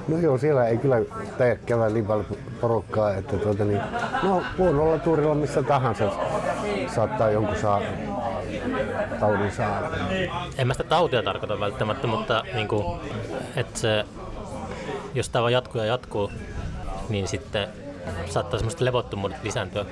[0.09, 0.97] No joo, siellä ei kyllä
[1.39, 2.27] tee käydä niin paljon
[2.61, 3.81] porukkaa, että tuota niin,
[4.23, 6.05] no huonolla tuurilla missä tahansa
[6.95, 7.81] saattaa jonkun saa
[9.21, 9.89] taudin saada.
[10.59, 13.01] En mä sitä tautia tarkoita välttämättä, mutta niin kuin,
[13.57, 14.05] että se,
[15.15, 16.33] jos tämä vaan jatkuu ja jatkuu,
[17.09, 17.69] niin sitten
[18.27, 19.85] saattaa semmoiset levottomuudet lisääntyä.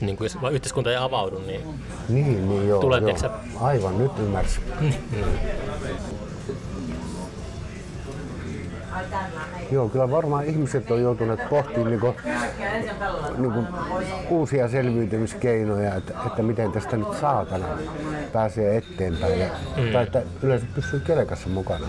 [0.00, 1.60] Niin kuin jos yhteiskunta ei avaudu, niin
[2.08, 2.80] Niin, niin joo.
[2.80, 3.16] Tulee, joo.
[3.60, 4.62] Aivan, nyt ymmärsin.
[9.70, 12.14] Joo, kyllä varmaan ihmiset on joutuneet pohtimaan niin kuin,
[13.38, 13.66] niin kuin
[14.30, 17.66] uusia selviytymiskeinoja, että, että miten tästä nyt saatana
[18.32, 19.40] pääsee eteenpäin.
[19.40, 19.92] Ja, mm.
[19.92, 21.86] Tai että yleensä pysyy kelkassa mukana,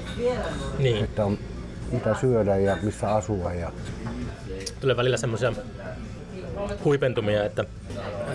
[0.78, 1.04] niin.
[1.04, 1.38] että on
[1.92, 3.54] mitä syödä ja missä asua.
[3.54, 3.72] Ja,
[4.80, 5.54] tulee välillä semmoisia
[6.84, 7.66] huipentumia, että,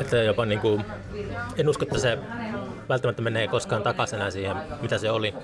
[0.00, 0.84] että jopa niin kuin,
[1.56, 2.18] en usko, että se
[2.88, 5.34] välttämättä menee koskaan takaisin enää siihen, mitä se oli.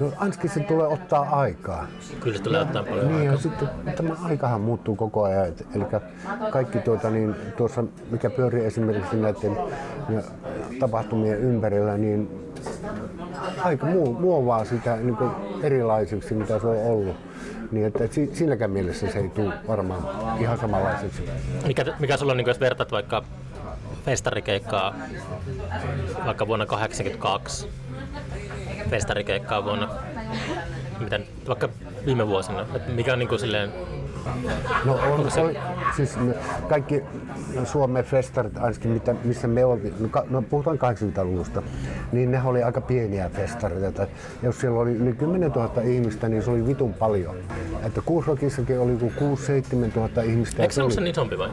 [0.00, 1.86] no, ainakin se tulee ottaa aikaa.
[2.20, 3.32] Kyllä se tulee ottaa paljon Niin aikaa.
[3.34, 5.48] ja sitten tämä aikahan muuttuu koko ajan.
[5.48, 5.84] Et, eli
[6.50, 9.56] kaikki tuota, niin, tuossa, mikä pyörii esimerkiksi näiden
[10.08, 10.22] ja,
[10.80, 12.52] tapahtumien ympärillä, niin
[13.62, 13.86] aika
[14.20, 15.16] muovaa sitä niin
[15.62, 17.31] erilaisiksi, mitä se on ollut.
[17.72, 20.02] Niin että si, siinäkään mielessä se ei tule varmaan
[20.40, 21.22] ihan samanlaiseksi.
[21.66, 23.24] Mikä, mikä sulla on, niin jos vertaat vaikka
[24.04, 24.94] festarikeikkaa
[26.26, 27.68] vaikka vuonna 82
[28.90, 29.88] festarikeikkaa vuonna
[31.00, 31.68] miten, vaikka
[32.06, 33.72] viime vuosina, että mikä on niin kuin silleen,
[34.84, 35.30] No on, on
[35.96, 36.34] siis ne
[36.68, 37.02] kaikki
[37.64, 41.62] Suomen festarit, ainakin mitä, missä me oltiin, no, ka- no puhutaan 80-luvusta,
[42.12, 44.06] niin ne oli aika pieniä festareita.
[44.42, 47.34] Jos siellä oli yli 10 000 ihmistä, niin se oli vitun paljon.
[47.86, 50.62] Että Kuusrokissakin oli joku 6-7 000 ihmistä.
[50.62, 51.48] eikö se ollut sen isompi vai?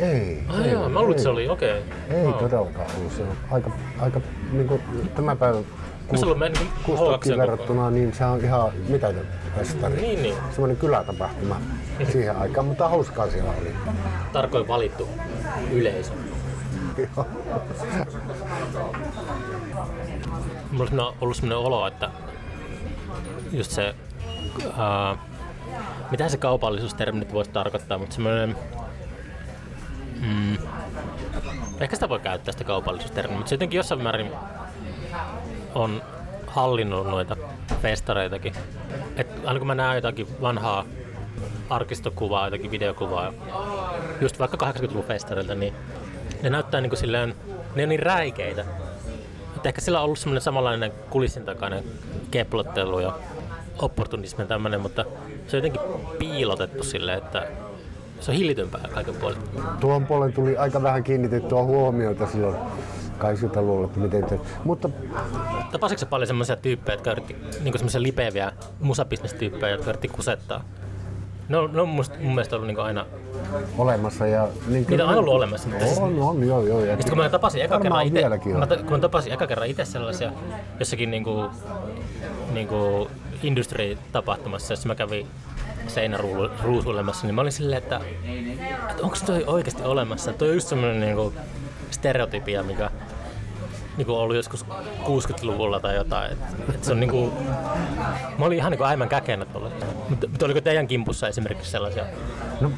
[0.00, 0.42] Ei.
[0.48, 1.82] Ah ei, joo, mä luulin, että se oli, okei.
[2.10, 2.34] Ei Wow.
[2.34, 3.12] todellakaan ollut.
[3.12, 3.70] Se on aika,
[4.00, 4.20] aika
[4.52, 4.80] niin kuin
[5.16, 5.64] tämän päivän
[6.12, 10.00] Mä se ollut meidän niin Kuusrokkiin verrattuna, niin se on ihan mitätön festari.
[10.00, 10.36] Niin, niin.
[10.50, 11.60] Semmoinen kylätapahtuma
[12.12, 13.74] siihen aikaan, mutta hauskaa siellä oli.
[14.32, 15.08] Tarkoin valittu
[15.72, 16.12] yleisö.
[16.96, 17.26] Joo.
[20.70, 22.10] Mulla on ollut sellainen olo, että
[23.52, 23.94] just se,
[24.76, 25.16] ää,
[26.10, 28.56] mitä se kaupallisuustermi nyt voisi tarkoittaa, mutta semmoinen,
[30.20, 30.56] mm,
[31.80, 34.30] ehkä sitä voi käyttää sitä kaupallisuustermiä, mutta se jotenkin jossain määrin
[35.74, 36.02] on
[36.46, 37.36] hallinnut noita
[37.82, 38.54] festareitakin.
[39.44, 40.84] Et aina kun mä näen jotakin vanhaa
[41.70, 43.32] arkistokuvaa, jotakin videokuvaa,
[44.20, 45.74] just vaikka 80-luvun festareilta, niin
[46.42, 47.34] ne näyttää niin kuin silleen,
[47.74, 48.64] ne on niin räikeitä,
[49.56, 51.84] että ehkä sillä on ollut semmoinen samanlainen kulissin takainen
[52.30, 53.18] keplottelu ja
[53.78, 55.04] opportunismi tämmöinen, mutta
[55.48, 55.80] se on jotenkin
[56.18, 57.46] piilotettu silleen, että
[58.20, 59.38] se on hillitympää kaiken puolin.
[59.80, 62.56] Tuohon puolen tuli aika vähän kiinnitettyä huomiota silloin
[63.18, 64.40] 80-luvulla, että miten te...
[64.64, 64.90] Mutta
[65.72, 70.64] Tapasitko paljon semmoisia tyyppejä, jotka yritti, niin semmoisia lipeviä musabisnestyyppejä, jotka yritti kusettaa?
[71.48, 73.06] Ne on, ne on musta, mun mielestä ollut niin aina,
[73.78, 74.48] olemassa ja...
[74.66, 75.68] Niin niitä on aina ollut olemassa.
[75.68, 76.80] Mutta siis, On, on, joo, joo.
[76.80, 78.58] Ja sitten kun mä tapasin eka kerran itse, on.
[78.58, 80.32] mä, kun mä tapasin eka kerran itse sellaisia
[80.78, 81.44] jossakin niinku,
[82.52, 83.10] niinku
[83.42, 85.26] industry-tapahtumassa, jossa mä kävin
[85.86, 88.00] seinäruusuilemassa, niin mä olin silleen, että,
[88.90, 90.32] että onko toi oikeasti olemassa?
[90.32, 91.32] Toi on just semmoinen niinku
[91.90, 92.90] stereotypia, mikä
[93.96, 94.66] niinku ollut joskus
[95.04, 96.32] 60-luvulla tai jotain.
[96.32, 96.38] Et,
[96.74, 97.32] et se on niinku,
[98.38, 99.70] mä olin ihan niinku äimän käkenä tuolla.
[100.08, 102.04] Mutta, mutta oliko teidän kimpussa esimerkiksi sellaisia?
[102.60, 102.70] No,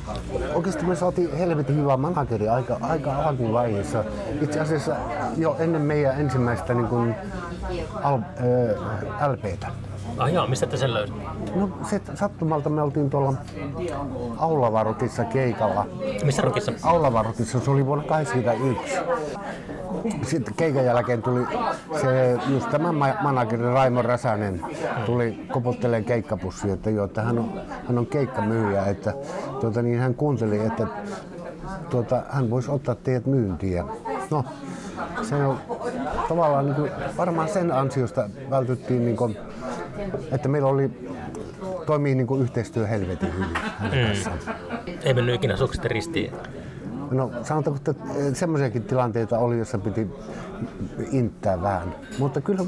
[0.54, 4.04] oikeasti me saatiin helvetin hyvä manageri aika, aika alkuvaiheessa.
[4.40, 4.96] Itse asiassa
[5.36, 7.14] jo ennen meidän ensimmäistä niin kuin,
[8.02, 9.66] al, äh, LPtä.
[10.18, 11.22] Ah joo, mistä te sen löysitte?
[11.54, 13.34] No se sattumalta me oltiin tuolla
[14.36, 15.86] Aulavarotissa keikalla.
[16.24, 16.72] Missä rokissa?
[16.82, 18.96] Aulavarotissa se oli vuonna 1981.
[20.30, 21.46] Sitten keikan jälkeen tuli
[22.00, 24.60] se, just tämä ma- manageri Raimo Räsänen
[25.06, 29.14] tuli koputteleen keikkapussia, että joo, että hän on, hän on keikkamyyjä, että
[29.60, 30.86] tuota, niin hän kuunteli, että
[31.90, 33.72] tuota, hän voisi ottaa teidät myyntiin.
[33.72, 33.84] Ja,
[34.30, 34.44] no,
[35.22, 35.58] se on
[36.28, 39.36] tavallaan niin kuin, varmaan sen ansiosta vältyttiin, niin kuin,
[40.32, 40.90] että meillä oli
[41.86, 44.38] toimii niin kuin yhteistyö helvetin hyvin hänen kanssaan.
[45.02, 46.32] Ei mennyt ikinä sukset ristiin.
[47.10, 50.10] No sanotaanko, että semmoisiakin tilanteita oli, jossa piti
[51.10, 51.94] inttää vähän.
[52.18, 52.64] Mutta kyllä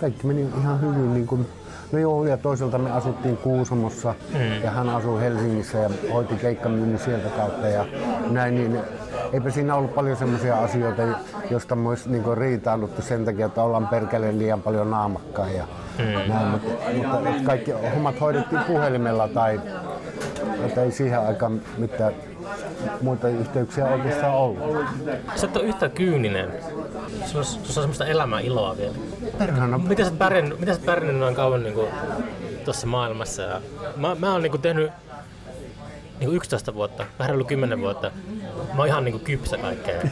[0.00, 1.14] kaikki meni ihan hyvin.
[1.14, 1.46] Niin kuin,
[1.92, 4.62] no joo, ja toisaalta me asuttiin Kuusamossa mm.
[4.62, 7.86] ja hän asui Helsingissä ja hoiti keikkamyynnin sieltä kautta ja
[8.30, 8.54] näin.
[8.54, 8.78] Niin
[9.34, 11.02] eipä siinä ollut paljon semmoisia asioita,
[11.50, 15.64] joista me olisi niin riitaannuttu sen takia, että ollaan perkeleen liian paljon naamakkaan ja
[15.98, 16.32] mm.
[16.32, 16.48] näin.
[16.48, 19.60] Mutta, mutta kaikki hommat hoidettiin puhelimella tai
[20.66, 22.12] että ei siihen aikaan mitään
[23.00, 24.86] muita yhteyksiä oikeastaan ollut.
[25.36, 26.50] Sä et ole yhtä kyyninen.
[27.24, 28.94] Sulla on, on semmoista elämää iloa vielä.
[29.38, 31.88] Perhana, Miten sä oot pärjännyt, miten sä oot pärjännyt noin kauan niin kuin,
[32.64, 33.42] tuossa maailmassa?
[33.42, 33.60] Ja
[33.96, 34.90] mä, mä oon niin kuin, tehnyt
[36.20, 38.10] niin kuin 11 vuotta, vähän ollut 10 vuotta.
[38.74, 40.02] Mä oon ihan niin kuin, kypsä kaikkea.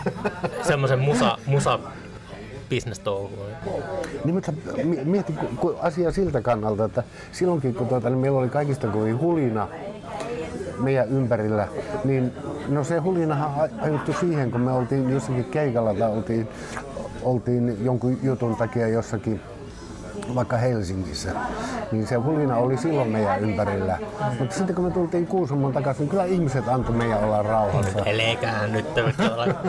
[0.62, 1.78] Semmoisen musa, musa
[2.68, 3.48] bisnestouhuun.
[4.24, 4.52] niin mutta
[4.84, 8.86] mi- mieti ku, ku asia siltä kannalta, että silloinkin kun tuota, niin meillä oli kaikista
[8.88, 9.68] kovin hulina
[10.78, 11.68] meidän ympärillä,
[12.04, 12.32] niin
[12.68, 16.48] no se hulinahan a- ajoittui siihen, kun me oltiin jossakin keikalla tai oltiin,
[17.22, 19.40] oltiin jonkun jutun takia jossakin
[20.34, 21.30] vaikka Helsingissä,
[21.92, 23.98] niin se hulina oli silloin meidän ympärillä.
[24.38, 27.98] Mutta sitten kun me tultiin Kuusamon takaisin, niin kyllä ihmiset antoi meidän olla rauhassa.
[28.06, 28.86] Elekää nyt.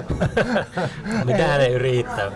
[1.25, 2.31] Mitään ei yrittää.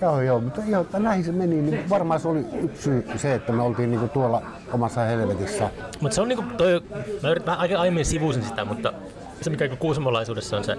[0.00, 1.62] Joo, joo, mutta joo, että näin se meni.
[1.62, 4.42] Niin varmaan se oli yksi syy se, että me oltiin niinku tuolla
[4.72, 5.70] omassa helvetissä.
[6.00, 6.82] Mutta se on niinku toi,
[7.22, 8.92] mä yritän vähän aika aiemmin sivusin sitä, mutta
[9.40, 10.76] se mikä niinku kuusamolaisuudessa on se,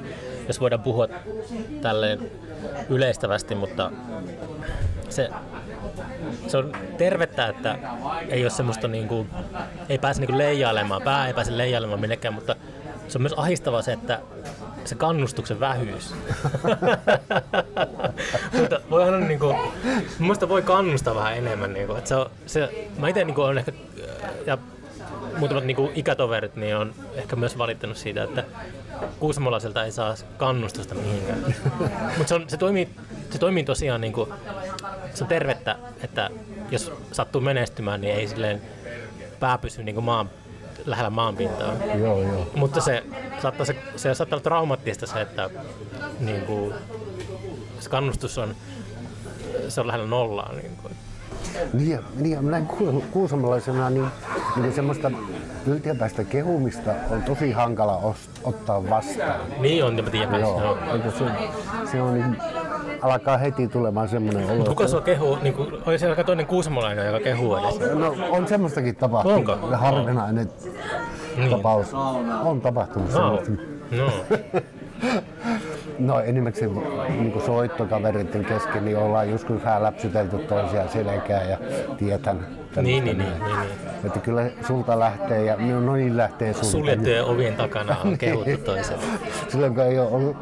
[0.47, 1.07] jos voidaan puhua
[1.81, 2.31] tälleen
[2.89, 3.91] yleistävästi, mutta
[5.09, 5.29] se,
[6.47, 7.79] se on tervettä, että
[8.29, 9.27] ei ole semmoista niinku,
[9.89, 12.55] ei pääse niinku leijailemaan, pää ei pääse leijailemaan minnekään, mutta
[13.07, 14.19] se on myös ahistavaa se, että
[14.85, 16.13] se kannustuksen vähyys.
[18.59, 19.55] mutta voi aina niinku,
[20.19, 21.73] mun voi kannustaa vähän enemmän.
[21.73, 23.71] Niinku, että se on, se, mä itse niinku on ehkä,
[24.45, 24.57] ja
[25.37, 28.43] muutamat niinku ikätoverit niin on ehkä myös valittanut siitä, että
[29.19, 31.55] kuusamolaiselta ei saa kannustusta mihinkään.
[32.17, 32.89] Mutta se, se, toimii,
[33.29, 34.33] se toimii tosiaan, niinku,
[35.13, 36.29] se on tervettä, että
[36.71, 38.61] jos sattuu menestymään, niin ei silleen
[39.39, 40.29] pää pysy niinku maan,
[40.85, 41.73] lähellä maanpintaa.
[41.99, 42.47] Joo, joo.
[42.55, 43.03] Mutta se
[43.41, 45.49] saattaa, se, se saattaa olla traumaattista se, että
[46.19, 46.73] niin kuin,
[47.79, 48.55] se kannustus on,
[49.69, 50.53] se on lähellä nollaa.
[50.53, 50.93] Niin kuin.
[51.73, 54.07] Niin, ja- niin ja näin ku- kuusamolaisena, niin,
[54.61, 55.11] niin semmoista
[55.67, 59.39] yltiöpäistä kehumista on tosi hankala os, ottaa vastaan.
[59.59, 60.39] Niin on, mä tiedän.
[60.41, 60.77] Joo, Joo.
[61.17, 61.25] Se,
[61.91, 62.37] se on niin,
[63.01, 64.65] alkaa heti tulemaan semmoinen olo.
[64.65, 65.37] Kuka sua kehuu?
[65.41, 67.79] Niin kuin, oli siellä toinen kuusamolainen, joka kehuu edes.
[67.93, 69.49] No on semmoistakin tapahtunut.
[69.49, 69.67] Onko?
[69.77, 70.49] Harvinainen
[71.37, 71.49] Niin.
[71.51, 71.93] tapaus.
[72.43, 73.15] On tapahtunut No.
[73.15, 73.51] semmoista.
[73.91, 74.11] no.
[75.99, 76.73] No enimmäkseen
[77.09, 81.57] niin soittokavereiden kesken niin ollaan joskus vähän läpsytelty toisiaan selkää ja
[81.97, 82.47] tietän.
[82.81, 83.69] Niin, niin, niin, niin, niin.
[84.05, 86.67] Että kyllä sulta lähtee ja no niin lähtee sulta.
[86.67, 88.97] Suljettujen ovien takana on kehuttu toisen.
[89.49, 90.37] Silloin kun ei ole ollut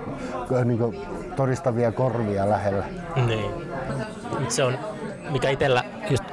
[0.66, 0.97] niin kuin,
[1.36, 2.84] todistavia korvia lähellä.
[3.28, 3.51] Niin.
[4.47, 4.78] Se on,
[5.30, 6.24] mikä itsellä just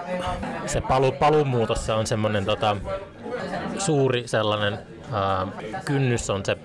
[0.67, 2.77] se palu, paluumuutossa on semmoinen tota,
[3.79, 4.79] suuri sellainen
[5.13, 5.47] ää,
[5.85, 6.57] kynnys on se,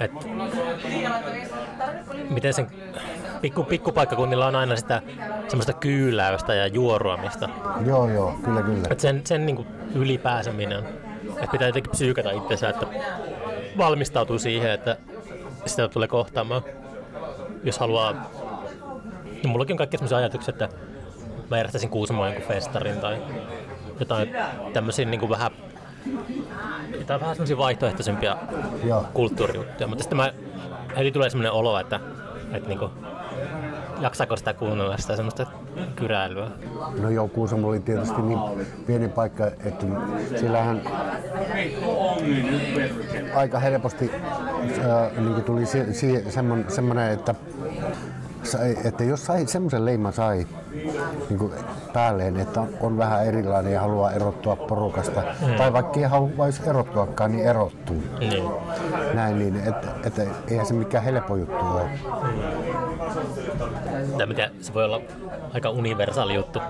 [0.00, 0.28] että
[2.30, 2.66] miten sen
[3.40, 5.02] pikku, pikkupaikkakunnilla on aina sitä
[5.48, 7.48] semmoista kyyläystä ja juoruamista.
[7.86, 8.88] Joo, joo, kyllä, kyllä.
[8.90, 10.84] Et sen sen niin ylipääseminen
[11.28, 12.86] että pitää jotenkin psyykata itsensä, että
[13.78, 14.96] valmistautuu siihen, että
[15.66, 16.62] sitä tulee kohtaamaan.
[17.64, 18.12] Jos haluaa,
[19.44, 20.68] no mullakin on kaikki sellaisia ajatuksia, että
[21.50, 23.22] mä järjestäisin Kuusamoon jonkun festarin tai
[24.00, 24.36] jotain
[24.72, 25.30] tämmöisiä niin kuin
[26.50, 28.36] vähän jotain vähän semmoisia vaihtoehtoisempia
[28.84, 29.06] Joo.
[29.14, 30.32] kulttuurijuttuja, mutta sitten mä,
[30.96, 32.00] heti tulee semmoinen olo, että,
[32.52, 32.90] että niinku,
[34.00, 35.46] jaksaako sitä kuunnella sitä semmoista
[35.96, 36.50] kyräilyä.
[37.00, 38.38] No joo, Kuusamo oli tietysti niin
[38.86, 39.86] pieni paikka, että
[40.36, 40.80] siellähän
[43.34, 47.34] aika helposti äh, niin tuli si- si- semmoinen, semmoinen, että,
[48.42, 50.46] sai, että jos sai semmoisen leiman sai
[51.28, 51.52] niin kuin
[51.92, 55.54] päälleen, että on, on vähän erilainen ja haluaa erottua porukasta, mm.
[55.54, 58.02] tai vaikka ei haluaisi erottuakaan, niin erottuu.
[58.18, 58.44] Niin.
[59.14, 61.90] Näin niin, että, että eihän se mikään helppo juttu ole.
[64.18, 65.00] Tai mitä, se voi olla
[65.54, 66.60] aika universaali juttu.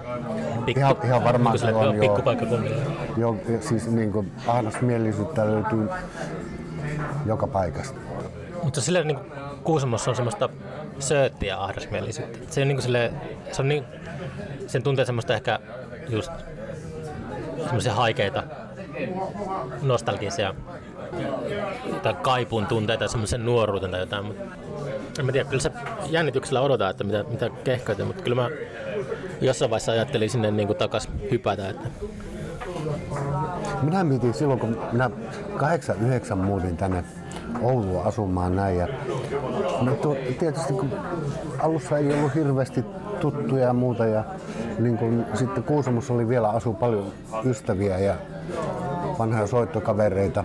[0.64, 2.20] Pikku, Ihan- ihan varmaan se on, joo.
[3.16, 5.88] Joo, siis niin kuin ahdasmielisyyttä löytyy
[7.26, 7.98] joka paikasta.
[8.62, 9.18] Mutta silleen niin
[9.64, 10.48] Kuusamossa on semmoista
[10.98, 12.38] sööttiä ahdasmielisyyttä.
[12.50, 13.20] Se on niin kuin silleen,
[13.52, 13.84] se on niin,
[14.66, 15.58] sen tuntee semmoista ehkä
[16.08, 16.32] just
[17.64, 18.42] semmoisia haikeita,
[19.82, 20.54] nostalgisia
[22.02, 24.24] tai kaipuun tunteita, semmoisen nuoruuden tai jotain.
[24.24, 24.42] Mutta
[25.18, 25.70] en mä tiedä, kyllä se
[26.10, 28.50] jännityksellä odotaa, että mitä, mitä kehkoita, mutta kyllä mä
[29.40, 31.68] jossain vaiheessa ajattelin sinne niin kuin takas hypätä.
[31.68, 31.88] Että
[33.82, 35.10] Minä mietin silloin, kun minä
[35.56, 37.04] 89 muutin tänne
[37.60, 38.78] Ouluun asumaan näin.
[38.78, 38.88] Ja
[39.80, 40.90] no tuo, tietysti kun
[41.58, 42.84] alussa ei ollut hirveästi
[43.20, 44.06] tuttuja ja muuta.
[44.06, 44.24] Ja
[44.78, 47.06] niin kun, sitten Kuusamossa oli vielä asu paljon
[47.44, 48.14] ystäviä ja
[49.18, 50.44] vanhoja soittokavereita,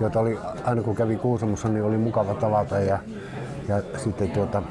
[0.00, 2.78] joita oli aina kun kävi Kuusamossa, niin oli mukava tavata.
[2.78, 2.98] Ja,
[3.68, 4.62] ja sitten tuota,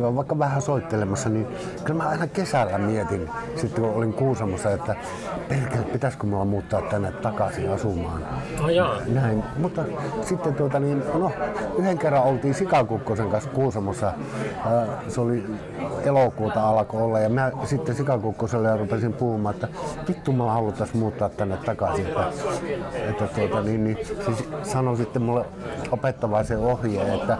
[0.00, 1.46] käydä vaikka vähän soittelemassa, niin
[1.84, 4.96] kyllä mä aina kesällä mietin, sitten kun olin Kuusamossa, että
[5.48, 8.22] perkele, pitäisikö mulla muuttaa tänne takaisin asumaan.
[8.64, 8.96] oh jaa.
[9.06, 9.84] Näin, mutta
[10.22, 11.32] sitten tuota niin, no,
[11.78, 14.12] yhden kerran oltiin Sikakukkosen kanssa Kuusamossa.
[15.08, 15.44] Se oli
[16.04, 19.68] elokuuta alkoi olla ja mä sitten Sikakukkoselle rupesin puhumaan, että
[20.08, 22.06] vittu mä haluttaisiin muuttaa tänne takaisin.
[22.06, 22.24] Että,
[23.08, 25.44] että tuota, niin, niin, siis sanoi sitten mulle
[25.90, 27.38] opettavaisen ohjeen, että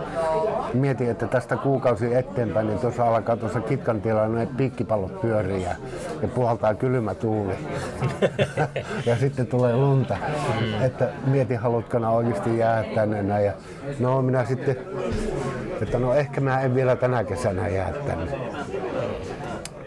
[0.74, 2.14] mietin, että tästä kuukausi
[2.46, 5.74] eteenpäin, niin tuossa alkaa tuossa kitkan tiellä ne piikkipallot pyörii ja,
[6.34, 7.54] puhaltaa kylmä tuuli.
[9.06, 10.16] ja sitten tulee lunta.
[10.82, 13.44] Että mietin, haluatko oikeasti jäädä tänne näin.
[13.44, 13.52] Ja
[14.00, 14.76] no minä sitten,
[15.82, 18.38] että no ehkä mä en vielä tänä kesänä jää tänne.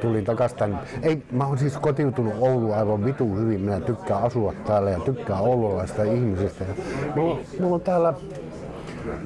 [0.02, 0.78] Tulin takas tänne.
[1.02, 3.62] Ei, mä oon siis kotiutunut Ouluun aivan vitu hyvin.
[3.62, 6.64] Minä tykkään asua täällä ja tykkään oululaista ihmisistä.
[6.64, 6.74] Ja
[7.16, 8.14] mulla, mulla on täällä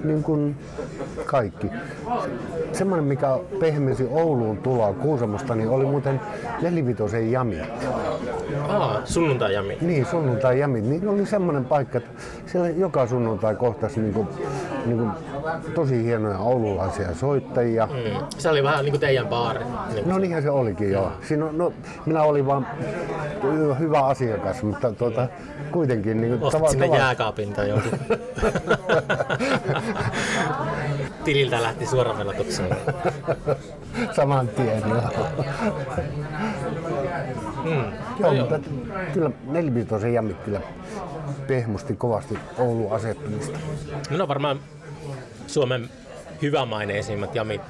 [0.04, 0.56] niin kuin
[1.26, 1.68] kaikki.
[2.72, 6.22] Semmoinen, mikä pehmisi Ouluun tuloa Kuusamosta, niin oli muuten
[6.62, 7.58] nelivitosen jami.
[8.70, 9.78] Aa, sunnuntai jami.
[9.82, 12.10] Niin, sunnuntai jamit, niin oli semmoinen paikka, että
[12.46, 14.28] siellä joka sunnuntai kohtasi niin kuin,
[14.86, 15.12] niin kuin
[15.76, 17.86] tosi hienoja oululaisia soittajia.
[17.88, 18.26] Mm.
[18.38, 19.66] Se oli vähän niin kuin teidän baari.
[19.94, 20.10] Niin.
[20.10, 21.12] No niinhän se olikin joo.
[21.28, 21.74] Siinä, on- no,
[22.06, 22.68] minä olin vaan
[23.80, 25.28] hyvä asiakas, mutta tuota,
[25.72, 27.92] kuitenkin niin kuin, Ostit sinne jääkaapin tai jonkun.
[31.26, 32.76] Tililtä lähti suoraan velotukseen.
[34.16, 34.84] saman tien.
[34.90, 35.02] Joo.
[37.64, 37.84] Mm.
[38.20, 38.60] Joo, mutta
[39.14, 40.62] kyllä nelivitosen jammit kyllä
[41.48, 43.60] pehmusti kovasti Oulun asettumista.
[44.10, 44.60] No ne on varmaan
[45.48, 45.90] Suomen
[46.42, 47.62] hyvämaineisimmat jamit.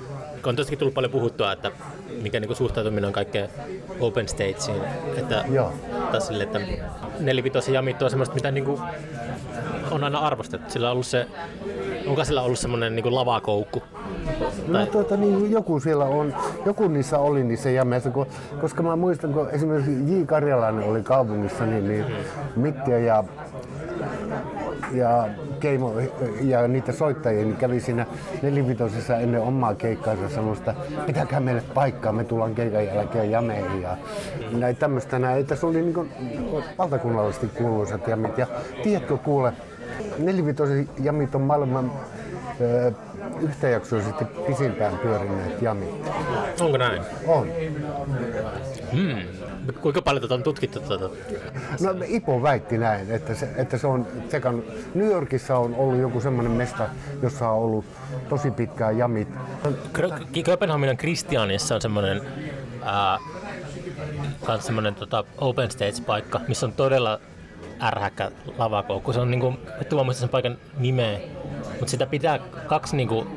[0.46, 1.72] On tosiaankin tullut paljon puhuttua, että
[2.22, 3.50] mikä niinku suhtautuminen on kaikkeen
[4.00, 4.82] open stageen.
[5.18, 5.74] Että, Joo.
[6.12, 6.62] tai sille, että
[7.20, 8.80] nelivitosen jamit on semmoista, mitä niinku
[9.92, 10.72] on aina arvostettu.
[10.72, 11.28] Sillä on ollut se,
[12.08, 13.84] onko sillä ollut semmoinen niinku lavakoukku?
[14.68, 18.28] No tuota, niin joku siellä on, joku niissä oli niissä jameissa, kun,
[18.62, 20.24] koska mä muistan, kun esimerkiksi J.
[20.26, 22.06] Karjalainen oli kaupungissa, niin, niin
[22.56, 23.24] Mittiä ja
[24.94, 25.30] ja
[25.60, 25.94] Keimo
[26.42, 28.06] ja niitä soittajia niin kävi siinä
[28.42, 30.74] nelivitosessa ennen omaa keikkaansa semmoista,
[31.06, 33.98] pitäkää meille paikkaa, me tullaan keikan jälkeen jameihin ja
[34.52, 35.42] näin tämmöistä näin.
[35.42, 36.12] Että se oli niin kuin
[36.78, 38.38] valtakunnallisesti kuuluisat jamit.
[38.38, 38.48] Ja
[38.84, 39.54] tiedätkö kuule,
[40.20, 41.92] nelivitosen jamit on maailman
[42.62, 42.92] ö,
[43.42, 45.90] yhtäjaksoisesti pisimpään pyörineet jamit.
[46.62, 47.02] Onko näin?
[47.28, 47.48] On.
[48.92, 49.43] Hmm.
[49.82, 50.80] Kuinka paljon tätä on tutkittu?
[50.80, 51.10] Tuota?
[51.82, 54.64] No Ipo väitti näin, että se, että se on sekan...
[54.94, 56.90] New Yorkissa on ollut joku semmoinen mesta,
[57.22, 57.86] jossa on ollut
[58.30, 59.28] tosi pitkään jamit.
[59.94, 62.22] Kö- Kööpenhaminan Kristianissa on semmoinen
[62.84, 63.20] ää,
[64.46, 67.20] kans semmoinen tota, open stage-paikka, missä on todella
[67.82, 69.14] ärhäkkä lavakoukku.
[69.14, 71.20] Se on niinku, et muista sen paikan nimeä,
[71.70, 73.28] mutta sitä pitää kaksi niinku,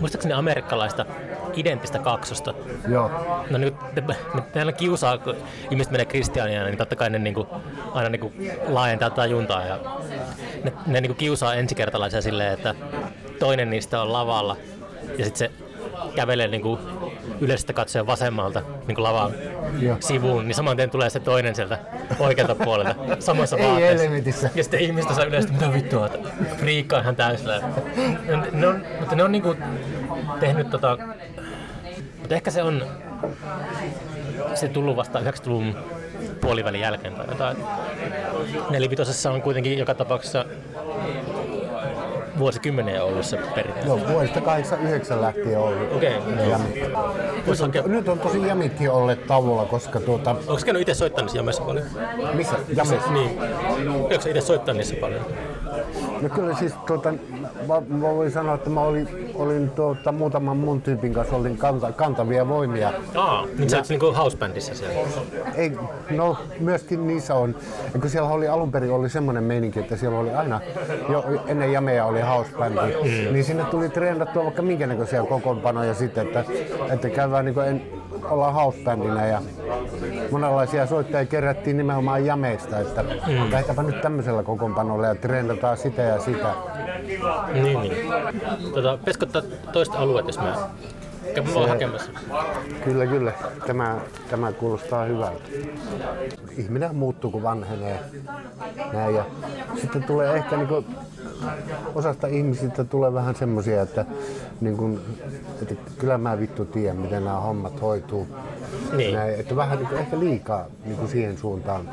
[0.00, 1.06] muistaakseni amerikkalaista
[1.54, 2.54] identtistä kaksosta.
[2.88, 3.10] Joo.
[3.50, 4.16] No nyt ne,
[4.54, 5.36] ne, ne kiusaa, kun
[5.70, 7.46] ihmiset menee kristiaania, niin totta kai ne niinku,
[7.92, 8.32] aina niinku
[8.68, 9.78] laajentaa tajuntaa ja
[10.64, 12.74] ne, ne niinku kiusaa ensikertalaisia silleen, että
[13.38, 14.56] toinen niistä on lavalla
[15.18, 15.50] ja sitten se
[16.14, 16.78] kävelee niinku
[17.40, 19.32] yleistä katsoen vasemmalta niinku lavan
[19.80, 19.96] Joo.
[20.00, 21.78] sivuun, niin saman tien tulee se toinen sieltä
[22.18, 24.02] oikealta puolelta samassa Ei vaatteessa.
[24.02, 24.50] helvetissä.
[24.54, 26.18] Ja sitten ihmistä saa yleisesti, mitä vittua, että
[26.56, 27.60] friikka on ihan täysillä.
[28.26, 29.56] Ne, ne on, mutta ne on niinku
[30.40, 30.98] tehnyt tota...
[32.30, 32.86] Mutta ehkä se on
[34.54, 35.76] se tullut vasta 90-luvun
[36.40, 37.56] puolivälin jälkeen tai jotain.
[38.70, 40.44] Nelivitosessa on kuitenkin joka tapauksessa
[42.38, 43.80] vuosikymmeniä ollut se perinne.
[43.86, 45.92] Joo, vuodesta 89 lähtien ollut.
[45.92, 46.90] Okei, okay.
[47.46, 50.30] Voisi hakea- Nyt on tosi jamitkin olleet tauolla, koska tuota...
[50.30, 51.86] Onko käynyt itse soittaa niissä jamessa paljon?
[52.32, 52.56] Missä?
[52.76, 53.10] Jamissa?
[53.12, 53.38] Niin.
[53.88, 55.26] Onko itse soittaa niissä paljon?
[56.22, 57.12] No kyllä siis tuota,
[57.68, 61.92] mä, mä voin sanoa, että mä olin, olin tuota, muutaman mun tyypin kanssa olin kanta,
[61.92, 62.92] kantavia voimia.
[63.14, 64.94] Aa, niin sä oot niinku housebandissa siellä.
[65.54, 65.72] Ei,
[66.10, 67.54] no myöskin niissä on,
[67.94, 70.60] ja kun siellä oli alun perin oli semmoinen meininki, että siellä oli aina,
[71.08, 73.32] jo ennen jameja oli housebandi, mm.
[73.32, 76.44] niin sinne tuli treenattua vaikka minkä näköisiä kokoonpanoja sitten, että,
[76.92, 77.82] että käydään niin en,
[78.30, 79.42] ollaan housebandina ja
[80.30, 83.50] monenlaisia soittajia kerättiin nimenomaan jameista, että mm.
[83.50, 86.54] lähdetäänpä nyt tämmöisellä kokoonpanolla ja treenataan sitä ja sitä.
[87.52, 87.92] Niin, niin.
[88.74, 89.42] Tota, pitäisikö ottaa
[89.72, 90.70] toista alueet, jos mä
[91.34, 92.10] käyn vaan hakemassa?
[92.84, 93.32] Kyllä, kyllä.
[93.66, 94.00] Tämä,
[94.30, 95.42] tämä kuulostaa hyvältä.
[96.56, 98.00] Ihminen muuttuu, kun vanhenee.
[98.92, 99.24] Näin, ja
[99.80, 100.86] sitten tulee ehkä niin
[101.94, 104.04] osasta ihmisistä tulee vähän semmoisia, että,
[104.60, 105.00] niin kuin,
[105.62, 108.28] että kyllä mä vittu tiedän, miten nämä hommat hoituu.
[108.92, 109.14] Niin.
[109.14, 111.90] Näin, että vähän niin kuin, ehkä liikaa niin kuin siihen suuntaan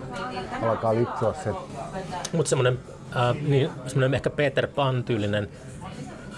[0.61, 1.53] alkaa lipsua se.
[2.33, 2.79] Mutta semmoinen
[3.15, 5.49] äh, niin, semmoinen ehkä Peter Pan-tyylinen,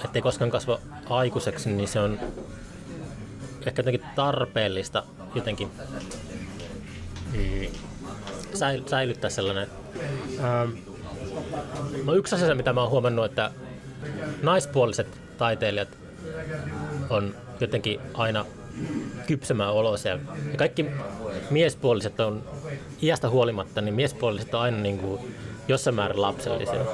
[0.06, 2.20] ettei koskaan kasva aikuiseksi, niin se on
[3.66, 5.04] ehkä jotenkin tarpeellista
[5.36, 5.72] jotenkin
[7.34, 7.66] mm,
[8.54, 9.68] säil- säilyttää sellainen.
[10.40, 10.72] Ähm,
[12.06, 13.52] no yksi asia, mitä mä oon huomannut, että
[14.44, 15.98] naispuoliset taiteilijat
[17.10, 18.46] on jotenkin aina
[19.28, 20.12] kypsemään oloisia.
[20.52, 20.86] Ja kaikki
[21.50, 22.44] miespuoliset on
[23.02, 25.36] iästä huolimatta, niin miespuoliset on aina niin kuin
[25.70, 26.86] jossain määrin lapsellisia.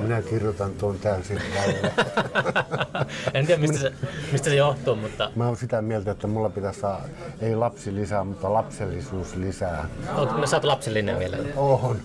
[0.00, 1.40] Minä kirjoitan tuon täysin
[3.34, 3.92] en tiedä, mistä se,
[4.32, 7.00] mistä se johtuu, mutta Mä oon sitä mieltä, että mulla pitäisi saa,
[7.40, 9.88] ei lapsi lisää, mutta lapsellisuus lisää.
[10.16, 11.36] oot, no, sä oot lapsellinen vielä.
[11.56, 11.96] Oon.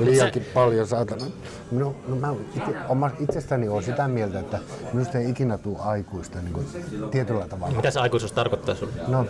[0.00, 1.26] Liiankin paljon saatana.
[1.70, 4.58] No, no mä ite, oma, itsestäni olen sitä mieltä, että
[4.92, 6.66] minusta ei ikinä tule aikuista niin kuin,
[7.10, 7.76] tietyllä tavalla.
[7.76, 8.92] Mitä se aikuisuus tarkoittaa sulle?
[9.08, 9.26] No,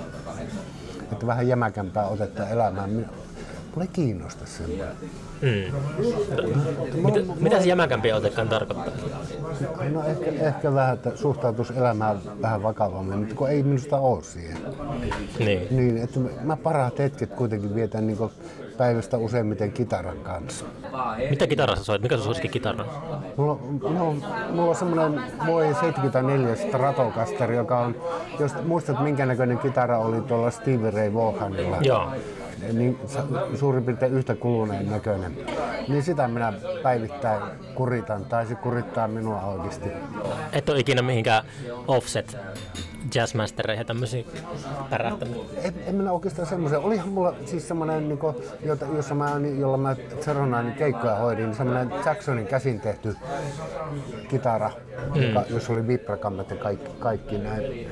[1.13, 3.11] että vähän jämäkämpää otetta elämään.
[3.77, 4.89] Mulla ei kiinnosta semmoinen.
[5.43, 5.73] Mm.
[7.05, 8.95] Mitä, mitä se jämäkämpi otekaan tarkoittaa?
[9.93, 14.59] No ehkä, ehkä vähän, että suhtautuisi elämään vähän vakavammin, mutta kun ei minusta ole siihen.
[15.39, 15.67] Niin.
[15.71, 18.19] Niin, että mä- parhaat hetket kuitenkin vietän niin
[18.77, 20.65] päivästä useimmiten kitaran kanssa.
[21.31, 22.03] Mitä kitarassa soit?
[22.03, 22.85] Mikä sun suosikin kitara?
[23.37, 24.23] Mulla, on-
[24.53, 27.95] mulla, on, semmoinen vuoden 74 Stratocaster, joka on,
[28.41, 31.77] jos muistat minkä näköinen kitara oli tuolla Stevie Ray Vaughanilla.
[31.83, 32.11] Joo.
[32.73, 32.99] Niin
[33.55, 35.37] suurin piirtein yhtä kuluneen näköinen.
[35.89, 36.53] Niin sitä minä
[36.83, 37.43] päivittäin
[37.75, 39.89] kuritan, tai se kurittaa minua oikeasti.
[40.53, 41.45] Et ole ikinä mihinkään
[41.89, 42.37] offset
[43.15, 44.27] jazzmastereihin ja tämmöisiin
[44.91, 45.37] pärähtänyt.
[45.63, 46.79] En, en minä oikeastaan semmoisen.
[46.79, 48.19] Olihan mulla siis semmoinen, niin
[48.65, 53.17] jota, jossa mä, niin- jolla mä Zeronainin keikkoja hoidin, niin semmoinen Jacksonin käsin tehty
[54.29, 54.71] kitara,
[55.15, 55.23] mm.
[55.23, 57.89] joka, jossa oli vibrakammet ja kaikki, kaikki näin.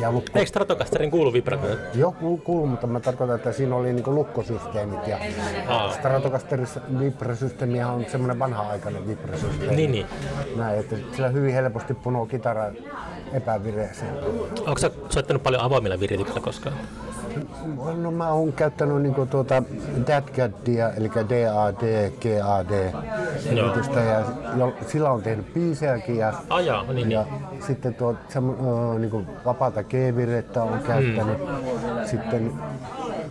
[0.00, 1.78] Ja lukko, Eikö Stratocasterin kuulu vibrakoon?
[1.94, 5.18] Joo, kuul- kuuluu, mutta mä tarkoitan, että siinä oli niinku lukkosysteemit ja
[5.68, 5.92] Aa.
[5.92, 9.76] Stratocasterissa vibrasysteemi on semmoinen vanha-aikainen vibrasysteemi.
[9.76, 10.06] Niin, niin.
[10.56, 12.72] Näin, että sillä hyvin helposti punoo kitara
[13.32, 14.14] epävireeseen.
[14.66, 16.74] Onko sä soittanut paljon avoimilla virityksillä koskaan?
[17.96, 19.62] No mä oon käyttänyt niinku tuota
[20.06, 22.92] DAD-GADia, eli DAD, GAD
[23.52, 24.24] yritystä ja
[24.56, 27.10] jo, sillä on tehnyt biisejäkin ja, Ah jaa, niin, niin.
[27.10, 27.24] ja
[27.66, 28.52] sitten tuo semmo,
[28.94, 31.38] ö, niinku vapaata G-virettä on käyttänyt.
[32.06, 32.52] Sitten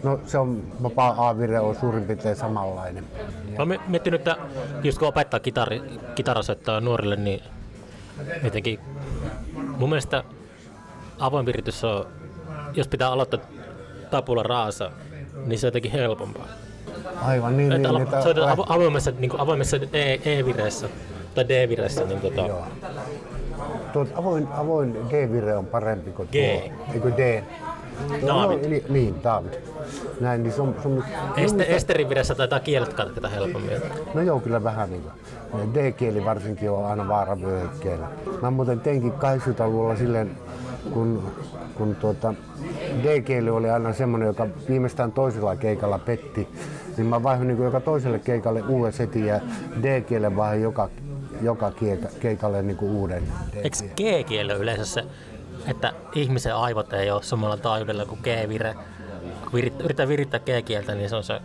[0.04, 3.04] no se on vapaa A-vire on suurin piirtein samanlainen.
[3.50, 4.38] Mä oon mi- miettinyt, että
[4.84, 5.82] just kun opettaa kitari,
[6.16, 7.44] kitarasoittaa nuorille, niin
[8.44, 8.80] jotenkin
[9.78, 10.24] mun mielestä
[11.20, 12.06] avoin viritys on,
[12.74, 13.40] jos pitää aloittaa
[14.12, 14.92] tapula raasa,
[15.46, 16.46] niin se on jotenkin helpompaa.
[17.22, 20.90] Aivan niin, Että niin että soitetaan avo- avoimessa, niin kuin avoimessa E- E-vireessä
[21.36, 22.64] tai D-vireessä, niin tota, Joo.
[23.94, 26.32] Tuo avoin, avoin G-vire on parempi kuin G.
[26.32, 26.94] tuo.
[26.94, 27.44] Eikö D?
[28.20, 28.28] Tuo- David.
[28.28, 29.54] No, eli, niin, David.
[30.20, 31.04] Näin, niin se on, se on
[31.38, 33.82] este, esterin vireessä taitaa kielet katketa helpommin.
[34.14, 35.02] No joo, kyllä vähän niin
[35.52, 35.74] kuin.
[35.74, 38.08] D-kieli varsinkin on aina vaaravyöhykkeellä.
[38.42, 40.32] Mä muuten teinkin 80-luvulla silleen
[40.94, 41.24] kun,
[41.76, 42.34] kun tuota,
[43.04, 46.48] DG oli aina semmoinen, joka viimeistään toisella keikalla petti,
[46.98, 49.40] niin mä vaihdin niin joka toiselle keikalle uuden setin ja
[49.82, 50.90] DGlle vaihdin joka,
[51.42, 53.24] joka keika, keikalle niin kuin uuden
[53.56, 53.78] Eikö.
[53.96, 55.06] G-kieli yleensä se,
[55.68, 58.76] että ihmisen aivot ei ole samalla taajuudella kuin G-vire?
[59.42, 61.42] Kun virit- yrittää virittää G-kieltä, niin se on se...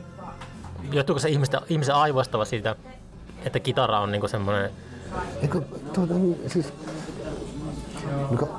[0.92, 2.76] Johtuuko se ihmisten, ihmisen aivoistava siitä,
[3.44, 4.70] että kitara on niinku semmoinen...
[5.42, 5.60] Eikö,
[5.92, 6.72] tuota, niin, siis,
[8.38, 8.50] kuin,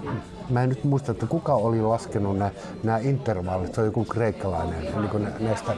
[0.50, 2.38] mä en nyt muista, että kuka oli laskenut
[2.84, 5.74] nämä, intervallit, se on joku kreikkalainen, niin näistä,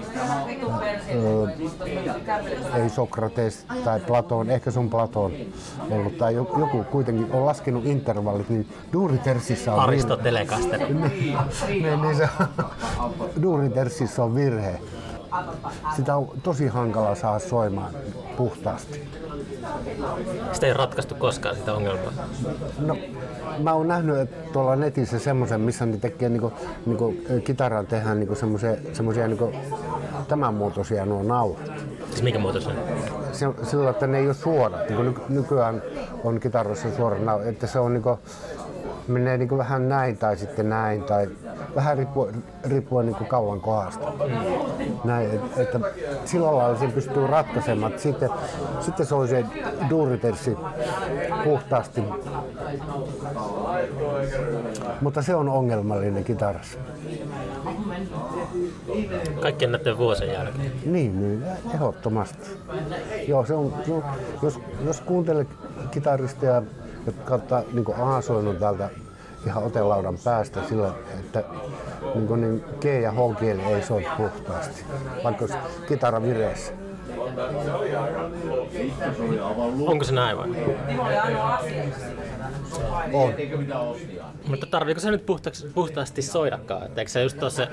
[1.13, 1.47] ö,
[2.75, 5.31] ei Sokrates tai Platon, ehkä se on Platon
[5.91, 9.87] ollut, tai joku, joku kuitenkin on laskenut intervallit, niin Duuritersissa on virhe.
[9.87, 10.75] Aristotelekasta.
[11.67, 12.29] Niin, niin, niin se,
[13.41, 14.79] Duuritersissa on virhe.
[15.95, 17.91] Sitä on tosi hankala saada soimaan
[18.37, 19.09] puhtaasti.
[20.53, 22.11] Sitä ei ratkaistu koskaan sitä ongelmaa.
[22.79, 22.97] No,
[23.59, 26.53] mä oon nähnyt että tuolla netissä semmoisen, missä ne tekee niinku,
[26.85, 29.53] niinku kitaraan tehdään niinku semmoisia niinku,
[30.27, 31.71] tämän muotoisia nuo nauhat.
[32.09, 32.75] Siis mikä muutos se on?
[33.31, 35.81] Se, sillä että ne ei ole suorat, niin kuin nykyään
[36.23, 38.19] on kitarassa suorat nauhat, että se on niinku,
[39.07, 41.27] menee niinku vähän näin tai sitten näin tai
[41.75, 44.13] vähän riippuen, riippuen niinku kauan kohdasta.
[45.03, 45.79] Näin, et, että
[46.25, 47.93] sillä lailla sen pystyy ratkaisemaan.
[47.97, 48.29] Sitten,
[48.79, 49.45] sitten se on se
[49.89, 50.57] duuriterssi
[51.43, 52.03] puhtaasti.
[55.01, 56.79] Mutta se on ongelmallinen kitarassa.
[59.41, 60.71] Kaikkien näiden vuosien jälkeen.
[60.85, 62.49] Niin, niin ehdottomasti.
[63.27, 64.03] Joo, se on, no,
[64.41, 65.45] jos, jos kuuntelee
[65.91, 66.61] kitaristeja,
[67.05, 68.89] jotka ottaa niin aasoinut täältä
[69.45, 71.43] ihan otelaudan päästä sillä, että
[72.15, 74.83] niin, kuin, niin G ja H kieli ei soi puhtaasti,
[75.23, 76.73] vaikka olisi kitara vireessä.
[79.87, 80.49] Onko se näin vai?
[83.13, 83.33] On.
[84.47, 86.83] Mutta tarviiko se nyt puhtaasti, puhtaasti soidakaan?
[86.85, 87.67] Et eikö se just se...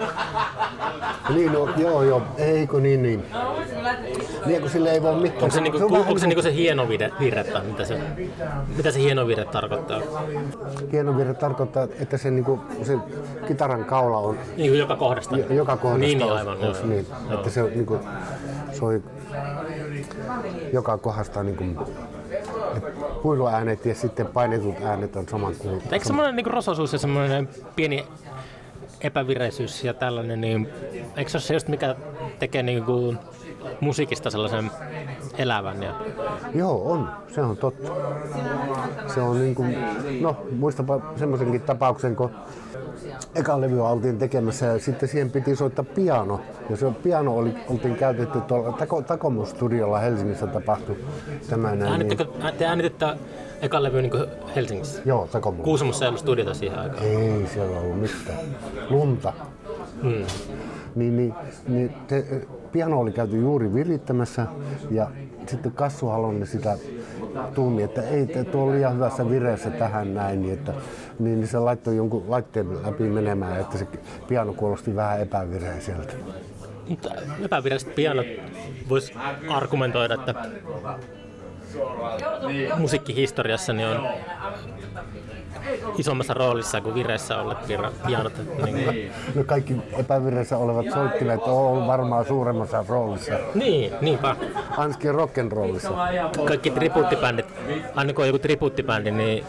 [1.34, 3.24] Niin, no, joo, joo, eikö niin, niin.
[4.46, 5.42] Niin, kun sille ei voi mitään.
[5.42, 7.84] Onko se, niinku, on pu, vähän onko se niinku se hieno vire, virre tai mitä
[7.84, 7.98] se,
[8.76, 10.00] mitä se hieno virre tarkoittaa?
[10.92, 12.98] hieno virhe tarkoittaa, että se, niin kuin, se
[13.46, 15.36] kitaran kaula on Niin kuin joka kohdasta.
[15.36, 16.58] Jo- joka kohdasta Niin, niin aivan.
[16.64, 16.88] olisi joo.
[16.88, 17.38] niin, Joo.
[17.38, 18.00] että se niin kuin,
[18.72, 19.02] soi
[20.72, 21.78] joka kohdasta niin kuin,
[23.22, 25.82] huiluäänet ja sitten painetut äänet on saman kuin...
[25.92, 28.06] Eikö semmoinen niin rososuus ja semmoinen pieni
[29.00, 30.68] epävireisyys ja tällainen, niin
[31.16, 31.96] eikö se ole se just mikä
[32.38, 33.18] tekee niin kuin
[33.80, 34.70] musiikista sellaisen
[35.38, 35.82] elävän?
[35.82, 35.94] Ja...
[36.54, 37.08] Joo, on.
[37.28, 37.92] Se on totta.
[39.14, 39.76] Se on niin kuin,
[40.20, 42.30] no muistapa semmoisenkin tapauksen, kun
[43.34, 46.40] eka levy oltiin tekemässä ja sitten siihen piti soittaa piano.
[46.70, 50.96] Ja se piano oli, oltiin käytetty tuolla Tako, Takomus-studiolla Helsingissä tapahtui
[51.50, 51.78] tämä näin.
[51.78, 52.26] Niin, Äänittekö,
[52.58, 53.06] te äänititte
[53.62, 54.12] ekan levy niin
[54.56, 55.02] Helsingissä?
[55.04, 55.64] joo, Takomus.
[55.64, 57.04] Kuusamossa ei ollut studiota siihen aikaan.
[57.04, 58.38] Ei siellä ollut mitään.
[58.90, 59.32] Lunta.
[60.02, 60.24] Mm.
[60.94, 61.34] Niin, niin,
[61.68, 64.46] niin te, piano oli käyty juuri virittämässä
[64.90, 65.10] ja
[65.46, 66.78] sitten Kassu Halonen sitä
[67.54, 70.72] tuumi, että ei, tuo on liian hyvässä vireessä tähän näin, niin, että,
[71.18, 73.86] niin, niin se laittoi jonkun laitteen läpi menemään, että se
[74.28, 76.12] piano kuulosti vähän epävireiseltä.
[76.88, 77.10] Mutta
[77.44, 78.26] epäviralliset pianot
[78.88, 79.14] voisi
[79.48, 80.34] argumentoida, että
[82.78, 84.08] musiikkihistoriassa niin on
[85.98, 87.58] isommassa roolissa kuin vireessä olleet
[88.06, 88.32] pianot.
[88.64, 94.36] Niin, No kaikki epävireessä olevat soittimet on varmaan suuremmassa roolissa, niin, niinpä.
[94.76, 95.92] ainakin rock'n'rollissa.
[96.46, 97.46] Kaikki tribuuttibändit,
[97.94, 99.44] aina kun on joku tribuuttibändi, niin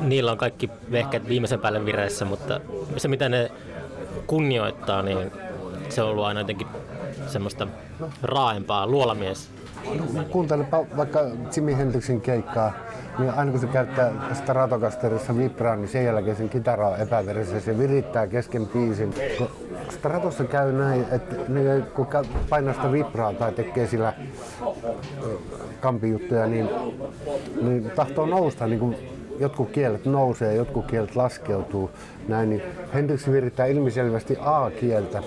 [0.00, 2.60] niillä on kaikki vehkeet viimeisen päälle vireessä, mutta
[2.96, 3.50] se mitä ne
[4.26, 5.32] kunnioittaa, niin
[5.88, 6.66] se on ollut aina jotenkin
[7.26, 7.66] semmoista
[8.22, 9.50] raaempaa, luolamies.
[10.30, 11.20] Kuuntelepa vaikka
[11.56, 12.72] Jimi Hendrixin keikkaa,
[13.18, 17.60] niin aina kun se käyttää Stratocasterissa vibraa, niin sen jälkeen sen kitara on epäverisessä.
[17.60, 19.14] Se virittää kesken biisin.
[19.38, 19.48] Kun
[19.88, 21.36] Stratossa käy näin, että
[21.94, 22.06] kun
[22.50, 24.12] painaa sitä vibraa tai tekee sillä
[25.80, 26.68] kampijuttuja, niin,
[27.62, 28.96] niin tahtoo nousta niin kuin
[29.40, 31.90] jotkut kielet nousee, jotkut kielet laskeutuu.
[32.28, 32.62] Näin, niin
[32.94, 35.22] Hendrix virittää ilmiselvästi A-kieltä,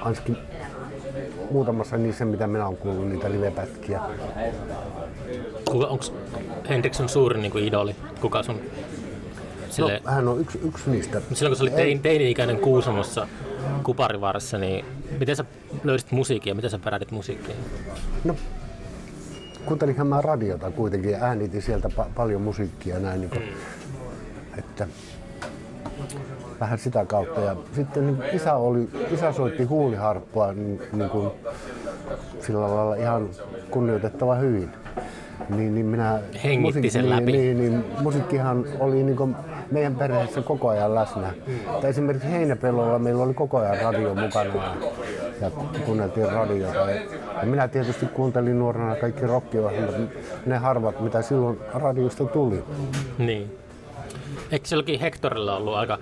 [0.00, 0.36] ainakin
[1.50, 4.00] muutamassa niissä, mitä minä olen kuullut, niitä livepätkiä.
[5.66, 6.04] Onko
[6.68, 7.96] Hendrix on suurin niin kuin idoli?
[8.20, 8.60] Kuka sun...
[9.70, 11.20] Sille, No, hän on yksi, yksi niistä.
[11.32, 13.28] silloin kun sä olit tein, teini-ikäinen Kuusamossa
[13.82, 14.84] Kuparivaarassa, niin
[15.20, 15.44] miten sä
[15.84, 16.54] löysit musiikkia?
[16.54, 17.54] Miten sä perätit musiikkia?
[18.24, 18.36] No,
[19.68, 23.42] kuuntelinhan mä radiota kuitenkin ja äänitin sieltä pa- paljon musiikkia näin, niin kuin,
[24.58, 24.86] että
[26.60, 27.40] vähän sitä kautta.
[27.40, 31.30] Ja sitten niin isä, oli, isä soitti huuliharppua niin, niin kuin,
[32.40, 33.28] sillä lailla ihan
[33.70, 34.70] kunnioitettava hyvin.
[35.48, 37.32] Niin, niin minä, Hengitti sen niin, läpi.
[37.32, 39.36] Niin, niin, musiikkihan oli niin kuin
[39.70, 41.34] meidän perheessä koko ajan läsnä.
[41.46, 41.54] Mm.
[41.88, 44.54] Esimerkiksi Heinäpellolla meillä oli koko ajan radio mukana
[45.40, 45.50] ja,
[45.86, 46.90] kuunneltiin radiota.
[46.90, 50.10] Ja, minä tietysti kuuntelin nuorena kaikki rockiohjelmat,
[50.46, 52.64] ne harvat mitä silloin radiosta tuli.
[53.18, 53.58] Niin.
[54.50, 55.98] Eikö silloinkin Hectorilla ollut aika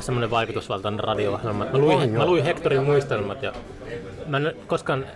[0.00, 1.64] semmoinen vaikutusvaltainen radio-ohjelma?
[1.72, 3.52] Mä luin, mä luin Hectorin muistelmat ja
[4.26, 5.06] mä en koskaan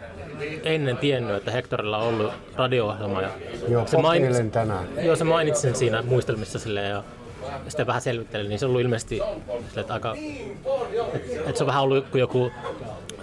[0.64, 3.22] ennen tiennyt, että Hectorilla on ollut radio-ohjelma.
[3.22, 3.28] Ja
[3.68, 4.84] Joo, se mainitsi, tänään.
[5.02, 7.02] joo, se mainitsi sen siinä muistelmissa silleen ja
[7.68, 10.14] sitten vähän selvittelin, niin se on ollut ilmeisesti silleen, että aika,
[11.14, 12.50] että, että se on vähän ollut kuin joku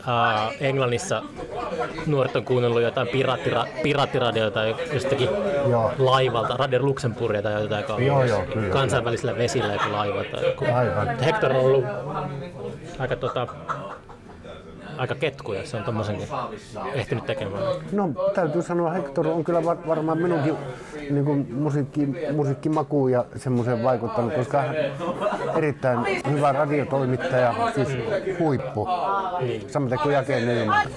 [0.07, 1.21] Uh, Englannissa
[2.05, 5.29] nuoret on kuunnellut jotain piraattira, piraattiradioita jostakin
[5.69, 5.91] Joo.
[5.97, 8.69] laivalta, Radio Luxemburgia tai jotain, joka on Joo, joo, kyllä.
[8.73, 10.23] kansainvälisillä vesillä joku laiva.
[10.23, 10.65] Tai joku.
[10.73, 11.19] Aivan.
[11.19, 11.85] Hector on ollut
[12.99, 13.47] aika, tota,
[14.97, 16.27] aika ketku ja se on tommosenkin
[16.93, 17.63] ehtinyt tekemään.
[17.91, 20.55] No täytyy sanoa, Hector on kyllä var- varmaan minunkin
[21.09, 24.75] niin kuin musiikki, musiikkimakuun ja semmoisen vaikuttanut, koska hän
[25.57, 25.99] erittäin
[26.31, 27.87] hyvä radiotoimittaja, siis
[28.39, 28.87] huippu,
[29.67, 30.87] samaten kuin Jake Nyman.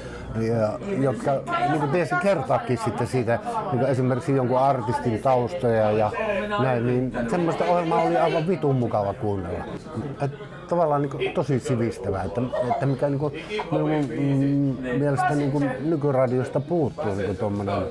[0.40, 1.32] Ja, jotka
[1.70, 3.38] niin tiesi kertaakin sitten siitä
[3.72, 6.10] niin esimerkiksi jonkun artistin taustoja ja
[6.62, 9.64] näin, niin semmoista ohjelmaa oli aivan vitun mukava kuunnella.
[10.22, 10.30] Et
[10.68, 13.34] tavallaan niin kuin, tosi sivistävää, että, että mikä niin kuin,
[13.72, 17.82] minun mm, mielestä niin kuin, nykyradiosta puuttuu niin kuin tommonen.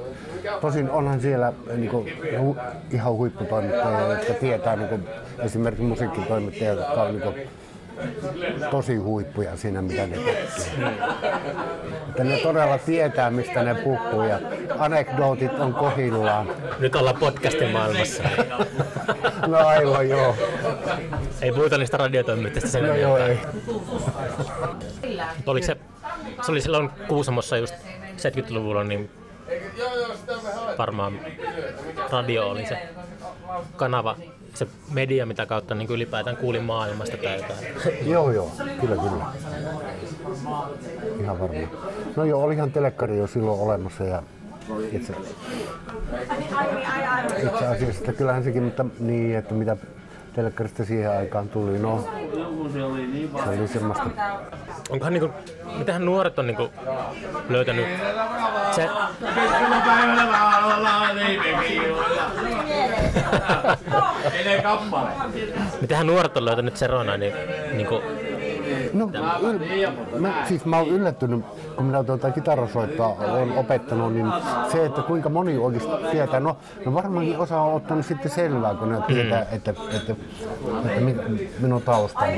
[0.61, 2.57] Tosin onhan siellä niin kuin, hu,
[2.91, 5.03] ihan huipputoimittajia, jotka tietää niin kuin,
[5.39, 7.35] esimerkiksi musiikkitoimittajia, jotka on niin kuin,
[8.71, 10.47] tosi huippuja siinä, mitä ne tekee.
[12.09, 14.39] Että ne todella tietää, mistä ne puhuu ja
[14.79, 16.49] anekdootit on kohillaan.
[16.79, 18.23] Nyt ollaan podcastin maailmassa.
[19.47, 20.35] No aivan joo.
[21.41, 23.39] ei puhuta niistä radiotoimittajista sen No joo, ei.
[25.45, 25.77] Oliko se,
[26.45, 27.75] se oli silloin Kuusamossa just
[28.17, 29.11] 70-luvulla, niin
[30.77, 31.19] varmaan
[32.11, 32.89] radio oli se
[33.75, 34.17] kanava,
[34.55, 37.59] se media, mitä kautta niin ylipäätään kuulin maailmasta tai jotain.
[38.13, 39.25] Joo, joo, kyllä, kyllä.
[41.21, 41.69] Ihan varmaan.
[42.15, 44.23] No joo, olihan telekkari jo silloin olemassa ja
[44.91, 45.13] itse,
[47.43, 49.77] itse asiassa että kyllähän sekin, mutta niin, että mitä
[50.35, 52.09] telekkarista siihen aikaan tuli, no
[52.73, 54.05] se oli semmoista.
[54.89, 55.29] Onkohan niinku,
[55.77, 56.69] mitähän nuoret on niinku
[57.49, 57.85] löytänyt
[58.71, 58.89] se,
[65.81, 67.33] mitähän nuoret on löytänyt Serona, niin
[67.73, 68.01] niinku,
[68.95, 69.09] No,
[69.41, 74.27] yl- mä, siis mä oon yllättynyt, kun minä tuota kitarasoittaa olen opettanut, niin
[74.71, 78.89] se, että kuinka moni oikeasti tietää, no, no varmaankin osa on ottanut sitten selvää, kun
[78.89, 80.15] ne tietää, että, että, että,
[80.85, 81.15] että mi,
[81.59, 82.37] minun taustani.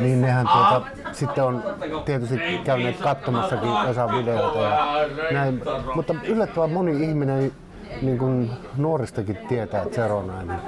[0.00, 0.82] Niin nehän tuota,
[1.12, 1.62] sitten on
[2.04, 4.86] tietysti käyneet katsomassakin osa videoita ja
[5.32, 5.62] näin.
[5.94, 7.52] Mutta yllättävän moni ihminen
[8.02, 10.58] niin kuin nuoristakin tietää, että se on nainen.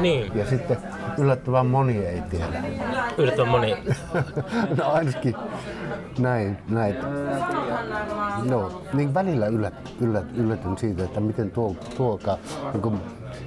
[0.00, 0.76] niin, Ja sitten
[1.18, 2.62] yllättävän moni ei tiedä.
[3.18, 3.76] yllättävän moni.
[4.78, 5.34] no ainakin
[6.18, 6.96] näin, näin.
[8.50, 12.38] No, niin välillä yllät, yllät, yllätyn siitä, että miten tuo, tuokaa,
[12.72, 13.00] niin kuin,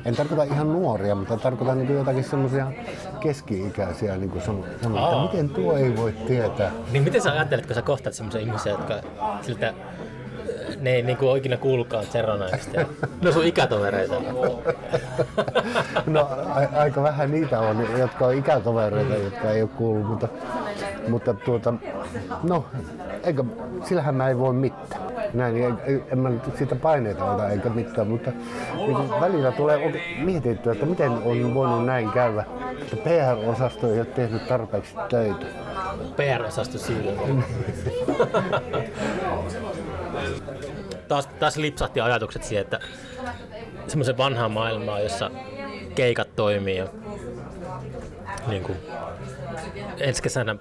[0.05, 2.71] en tarkoita ihan nuoria, mutta tarkoitan niin jotakin semmoisia
[3.19, 6.71] keski-ikäisiä, niin kuin sano, sano, että miten tuo ei voi tietää.
[6.91, 8.95] Niin miten sä ajattelet, kun sä kohtaat semmoisia ihmisiä, jotka
[9.41, 9.73] siltä
[10.83, 12.71] ne ei niinku ole ikinä kuullutkaan Zeronaista.
[13.21, 14.15] Ne on sun ikätovereita.
[16.05, 20.27] No a, aika vähän niitä on, jotka on ikätovereita, jotka ei ole kuullut, mutta,
[21.07, 21.73] mutta tuota,
[22.43, 22.65] no,
[23.23, 23.43] eikä,
[23.83, 25.13] sillähän mä ei voi mitään.
[25.33, 28.31] Näin, niin ei, en mä nyt siitä paineita ota eikä mitään, mutta
[28.75, 32.45] niin kuin välillä tulee mietittyä, että miten on voinut näin käydä,
[32.81, 35.45] että PR-osasto ei ole tehnyt tarpeeksi töitä.
[36.15, 37.11] PR-osasto siinä.
[41.07, 42.79] taas, taas lipsahti ajatukset siihen, että
[43.87, 45.31] semmoisen vanhaan maailmaan, jossa
[45.95, 46.87] keikat toimii ja
[48.47, 48.77] niin kuin,
[49.97, 50.55] ensi kesänä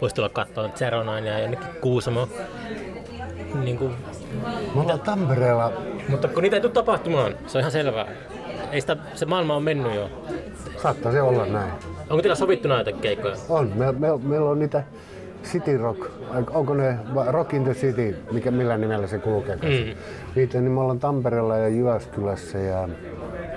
[0.00, 2.28] voisi tulla katsoa Zeronain ja jonnekin Kuusamo.
[3.54, 3.94] Niin kuin,
[4.74, 5.72] Me ollaan Tampereella,
[6.08, 8.06] mutta kun niitä ei tule tapahtumaan, se on ihan selvää.
[8.72, 10.10] Ei sitä, se maailma on mennyt jo.
[10.82, 11.72] saattaa se olla näin.
[12.10, 13.36] Onko teillä sovittu näitä keikkoja?
[13.48, 14.84] On, me, me, meillä on niitä
[15.52, 16.00] City Rock,
[16.50, 19.56] onko ne Rock in the City, mikä, millä nimellä se kulkee?
[19.56, 19.96] Mm.
[20.34, 22.88] Niitä, niin me ollaan Tampereella ja Jyväskylässä ja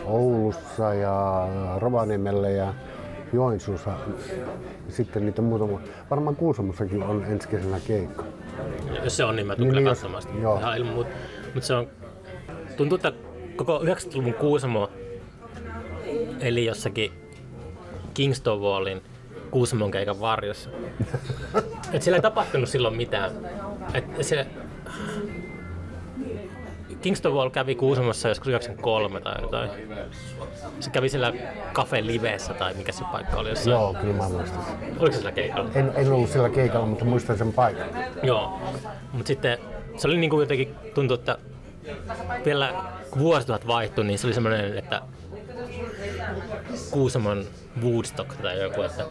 [0.05, 2.73] Oulussa ja Rovaniemellä ja
[3.33, 3.91] Joensuussa.
[4.89, 5.79] Sitten niitä muutama,
[6.09, 8.23] varmaan Kuusamossakin on ensi kesänä keikka.
[9.03, 10.33] Jos se on, niin mä tulen Niin, sitä.
[10.41, 10.59] joo.
[10.93, 11.09] Muuta.
[11.53, 11.87] Mutta se on,
[12.77, 13.13] tuntuu, että
[13.55, 14.89] koko 90-luvun Kuusamo
[16.39, 17.11] eli jossakin
[18.13, 19.01] Kingston Wallin
[19.51, 20.69] Kuusamon keikan varjossa.
[21.93, 23.31] Et siellä ei tapahtunut silloin mitään.
[23.93, 24.47] Et se,
[27.01, 29.69] Kingston Wall kävi Kuusamossa joskus 93 tai jotain.
[30.79, 31.33] Se kävi siellä
[31.73, 33.71] Cafe Livessä tai mikä se paikka oli jossain.
[33.71, 34.61] Joo, kyllä mä muistan.
[34.99, 35.69] Oliko se siellä keikalla?
[35.75, 37.87] En, en ollut sillä keikalla, mutta muistan sen paikan.
[38.23, 38.59] Joo.
[39.13, 39.57] Mutta sitten
[39.97, 41.37] se oli niin kuin jotenkin tuntui, että
[42.45, 42.73] vielä
[43.11, 45.01] kun vuosituhat vaihtui, niin se oli semmoinen, että
[46.91, 47.45] Kuusamon
[47.83, 49.03] Woodstock tai joku, että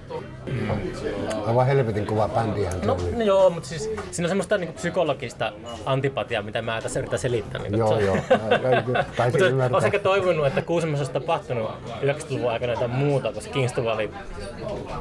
[1.46, 5.52] Aivan helvetin kova bändihän No, no joo, mutta siis siinä on semmoista niinku psykologista
[5.86, 7.62] antipatiaa, mitä mä tässä yritän selittää.
[7.62, 8.16] Niin Joo, joo.
[9.16, 9.76] Taisin mutta ymmärtää.
[9.76, 11.70] olen sekä toivonut, että Kuusamossa olisi tapahtunut
[12.02, 14.10] 90-luvun aikana jotain muuta, koska Kingston oli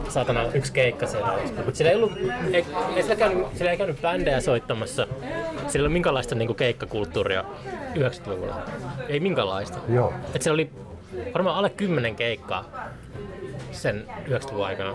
[0.09, 1.33] saatana yksi keikka siellä.
[1.55, 2.11] Mutta sillä ei ollut,
[2.53, 5.07] ei, ei sillä, käynyt, sillä ei käynyt bändejä soittamassa.
[5.67, 7.43] Sillä ei ollut minkäänlaista niinku keikkakulttuuria
[7.95, 8.61] 90-luvulla.
[9.07, 9.77] Ei minkäänlaista.
[9.89, 10.13] Joo.
[10.35, 10.69] Et se oli
[11.33, 12.65] varmaan alle kymmenen keikkaa
[13.77, 14.93] sen 90-luvun aikana.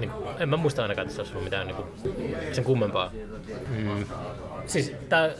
[0.00, 1.88] Niin, en mä muista ainakaan, että se olisi ollut mitään niin kuin,
[2.52, 3.12] sen kummempaa.
[3.68, 4.04] Mm.
[4.66, 5.30] Siis tää,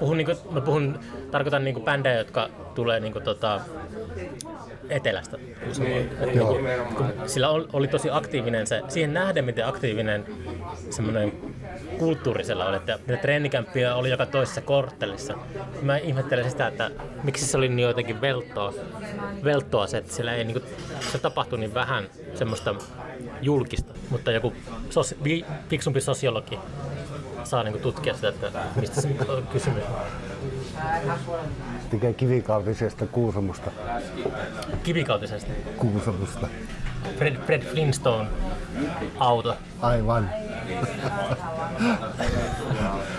[0.00, 0.98] puhun, niin kuin, mä puhun,
[1.30, 3.60] tarkoitan niin kuin bändejä, jotka tulee niin kuin, tota,
[4.90, 5.38] etelästä.
[6.26, 6.58] Niinku,
[6.96, 10.24] kun Sillä oli, oli tosi aktiivinen se, siihen nähden miten aktiivinen
[10.90, 11.32] semmoinen
[11.98, 15.34] kulttuurisella oli, että niitä treenikämppiä oli joka toisessa korttelissa.
[15.82, 16.90] Mä ihmettelen sitä, että
[17.22, 18.74] miksi se oli niin jotenkin veltoa,
[19.44, 20.68] veltoa se, että siellä ei niinku,
[21.12, 22.74] se tapahtui niin vähän semmoista
[23.42, 24.52] julkista, mutta joku
[24.90, 26.58] sos, vi, fiksumpi sosiologi
[27.44, 29.84] saa niinku tutkia sitä, että mistä se on kysymys.
[31.90, 33.70] Tekee kivikautisesta Kuusamosta.
[34.82, 35.50] Kivikautisesta.
[35.76, 36.48] Kuusamosta.
[37.18, 38.28] Fred, Fred Flintstone
[39.18, 40.30] auto Aivan.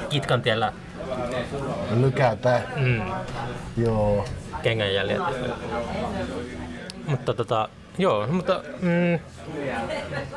[0.10, 0.74] Kitkantiellä
[2.00, 2.64] Lykätään.
[2.76, 3.02] mm,
[3.78, 4.26] Joo.
[4.64, 5.22] kengänjäljet.
[7.08, 9.20] Mutta tota, joo, mutta mm,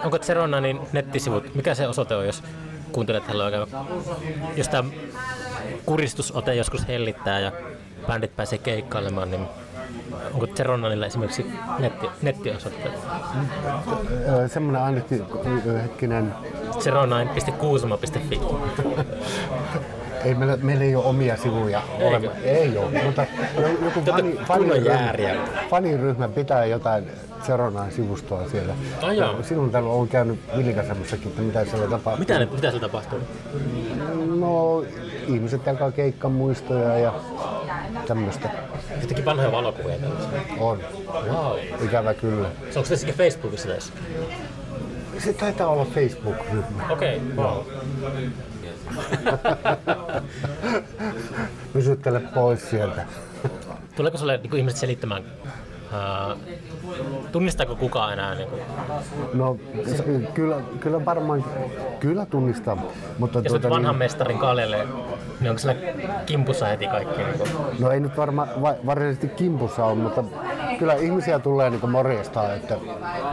[0.04, 2.42] onko Zeronanin nettisivut, mikä se osoite on, jos
[2.92, 3.66] kuuntelet oikein,
[4.56, 4.90] jos tämä
[5.84, 7.52] kuristusote joskus hellittää ja
[8.06, 9.46] bändit pääsee keikkailemaan, niin
[10.34, 11.46] onko Zeronanilla esimerkiksi
[11.78, 12.90] netti, nettiosoite?
[14.28, 15.24] Öö, Semmoinen ainakin
[15.82, 16.34] hetkinen,
[16.78, 18.40] zeronain.kuusamo.fi
[20.24, 22.06] ei meillä, meillä ei ole omia sivuja Eikö?
[22.06, 22.30] olema.
[22.44, 23.26] Ei ole, mutta
[23.60, 25.14] jo- joku Te fani, faniryhmä,
[25.70, 27.04] faniryhmä pitää jotain
[27.46, 28.74] Seronain sivustoa siellä.
[29.16, 32.18] Ja Silloin täällä on käynyt vilkaisemassakin, että mitä siellä tapahtuu.
[32.20, 33.18] Mitä, ne, mitä siellä tapahtuu?
[34.38, 34.84] No,
[35.26, 37.14] ihmiset jakaa keikkamuistoja ja
[38.06, 38.50] tämmöistä
[39.00, 40.40] Jotenkin vanhoja valokuvia tällaisia.
[40.60, 40.78] on.
[41.28, 41.58] Wow.
[41.84, 42.48] Ikävä kyllä.
[42.70, 43.92] Se onko se Facebookissa tässä?
[45.18, 46.82] Se taitaa olla Facebook-ryhmä.
[46.90, 47.44] Okei, okay.
[47.44, 47.62] wow.
[51.72, 53.04] Pysyttele pois sieltä.
[53.96, 56.38] Tuleeko sulle niin ihmiset selittämään, uh,
[57.32, 58.34] tunnistaako kukaan enää?
[58.34, 58.62] Niin kuin,
[59.34, 59.56] No
[60.34, 61.44] kyllä, kyllä varmaan,
[62.00, 62.76] kyllä tunnistaa,
[63.18, 64.86] mutta jos nyt vanhan mestarin kaljelle,
[65.40, 65.74] niin onko sillä
[66.26, 67.22] kimpussa heti kaikki?
[67.22, 70.24] Niin kuin, no ei nyt varmaan va, varsinaisesti kimpussa ole, mutta
[70.80, 72.76] kyllä ihmisiä tulee niin morjestaan, että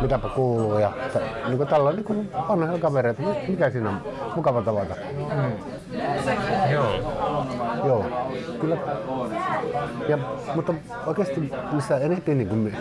[0.01, 0.91] mitäpä kuuluu ja
[1.47, 4.01] niin tällä niin kuin vanhoilla kavereita, mi- mikä siinä on
[4.35, 4.95] mukava tavata.
[6.71, 6.91] joo.
[7.85, 8.05] Joo,
[8.61, 8.77] kyllä.
[10.07, 10.17] Ja,
[10.55, 10.73] mutta
[11.05, 12.77] oikeasti missä eniten niin kuin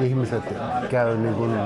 [0.00, 0.42] ihmiset
[0.90, 1.58] käy niin kuin,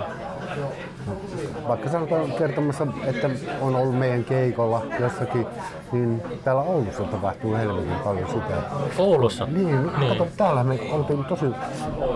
[1.69, 3.31] vaikka sanotaan kertomassa, että
[3.61, 5.47] on ollut meidän keikolla jossakin,
[5.93, 8.63] niin täällä Oulussa tapahtuu helvetin paljon sitä.
[8.99, 9.47] Oulussa?
[9.47, 10.09] Niin, Niin.
[10.09, 11.47] kato, täällä me oltiin tosi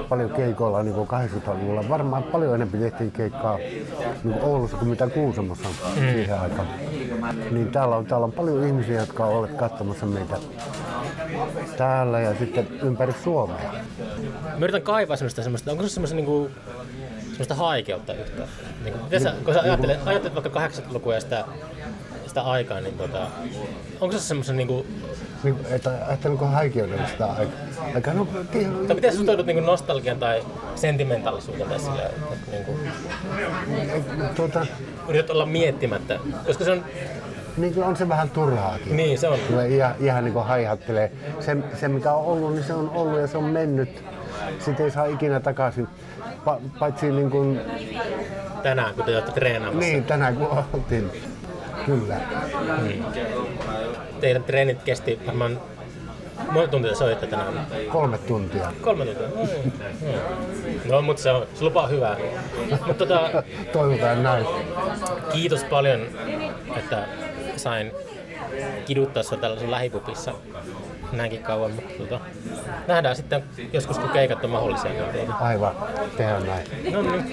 [0.09, 1.89] paljon keikoilla niin kuin 80-luvulla.
[1.89, 6.01] Varmaan paljon enemmän tehtiin keikkaa niin kuin Oulussa kuin mitä Kuusamossa mm.
[6.01, 6.69] siihen aikaan.
[7.51, 10.37] Niin täällä on, täällä on paljon ihmisiä, jotka ovat olleet katsomassa meitä
[11.77, 13.73] täällä ja sitten ympäri Suomea.
[14.59, 16.51] Mä yritän kaivaa semmoista, semmoista onko se semmoista niinku,
[17.39, 18.49] semmoista haikeutta yhtään?
[18.85, 21.45] Niin kuin, miten sä, kun sä ajattelet, ajattelet vaikka 80-lukua ja sitä,
[22.27, 23.27] sitä aikaa, niin tota,
[24.01, 24.87] onko se semmoisen niinku,
[25.43, 27.59] Niin, että ajattelenko haikeudellista aikaa.
[27.95, 30.43] Aika, no, tiedä, tai miten sä suhtaudut niinku nostalgian tai
[30.75, 32.79] sentimentaalisuuteen tai silleen, että, että niinku,
[34.37, 34.67] tuota,
[35.09, 36.85] yrität olla miettimättä, koska se on,
[37.57, 38.97] niin kyllä on se vähän turhaakin.
[38.97, 41.13] niin se on, Kyllä ihan, ihan niin kuin haihattelee.
[41.41, 44.05] Se, se, mikä on ollut, niin se on ollut ja se on mennyt.
[44.59, 45.88] Sitä ei saa ikinä takaisin.
[46.49, 47.61] Pa, paitsi niin kuin,
[48.63, 49.81] tänään, kun te olette treenaamassa.
[49.91, 51.11] niin, tänään kun oltiin.
[51.87, 52.17] Kyllä.
[54.21, 55.61] Teidän treenit kesti varmaan
[56.51, 57.67] monta tuntia soitte tänään?
[57.93, 58.73] Kolme tuntia.
[58.81, 59.29] Kolme tuntia.
[59.63, 60.91] Mm.
[60.91, 62.17] No, mutta se, on, se lupaa hyvää.
[62.87, 63.43] Mutta tota,
[63.73, 64.47] Toivotaan näin.
[65.33, 66.01] kiitos paljon,
[66.77, 67.05] että
[67.57, 67.93] sain
[68.87, 70.33] kiduttaa sinua tällaisen lähipupissa
[71.13, 71.73] näinkin kauan.
[71.73, 72.21] Mutta tota,
[72.87, 74.91] nähdään sitten joskus, kun keikat on mahdollisia.
[75.41, 75.75] Aivan.
[76.17, 76.67] Tehdään näin.
[76.93, 77.25] No niin.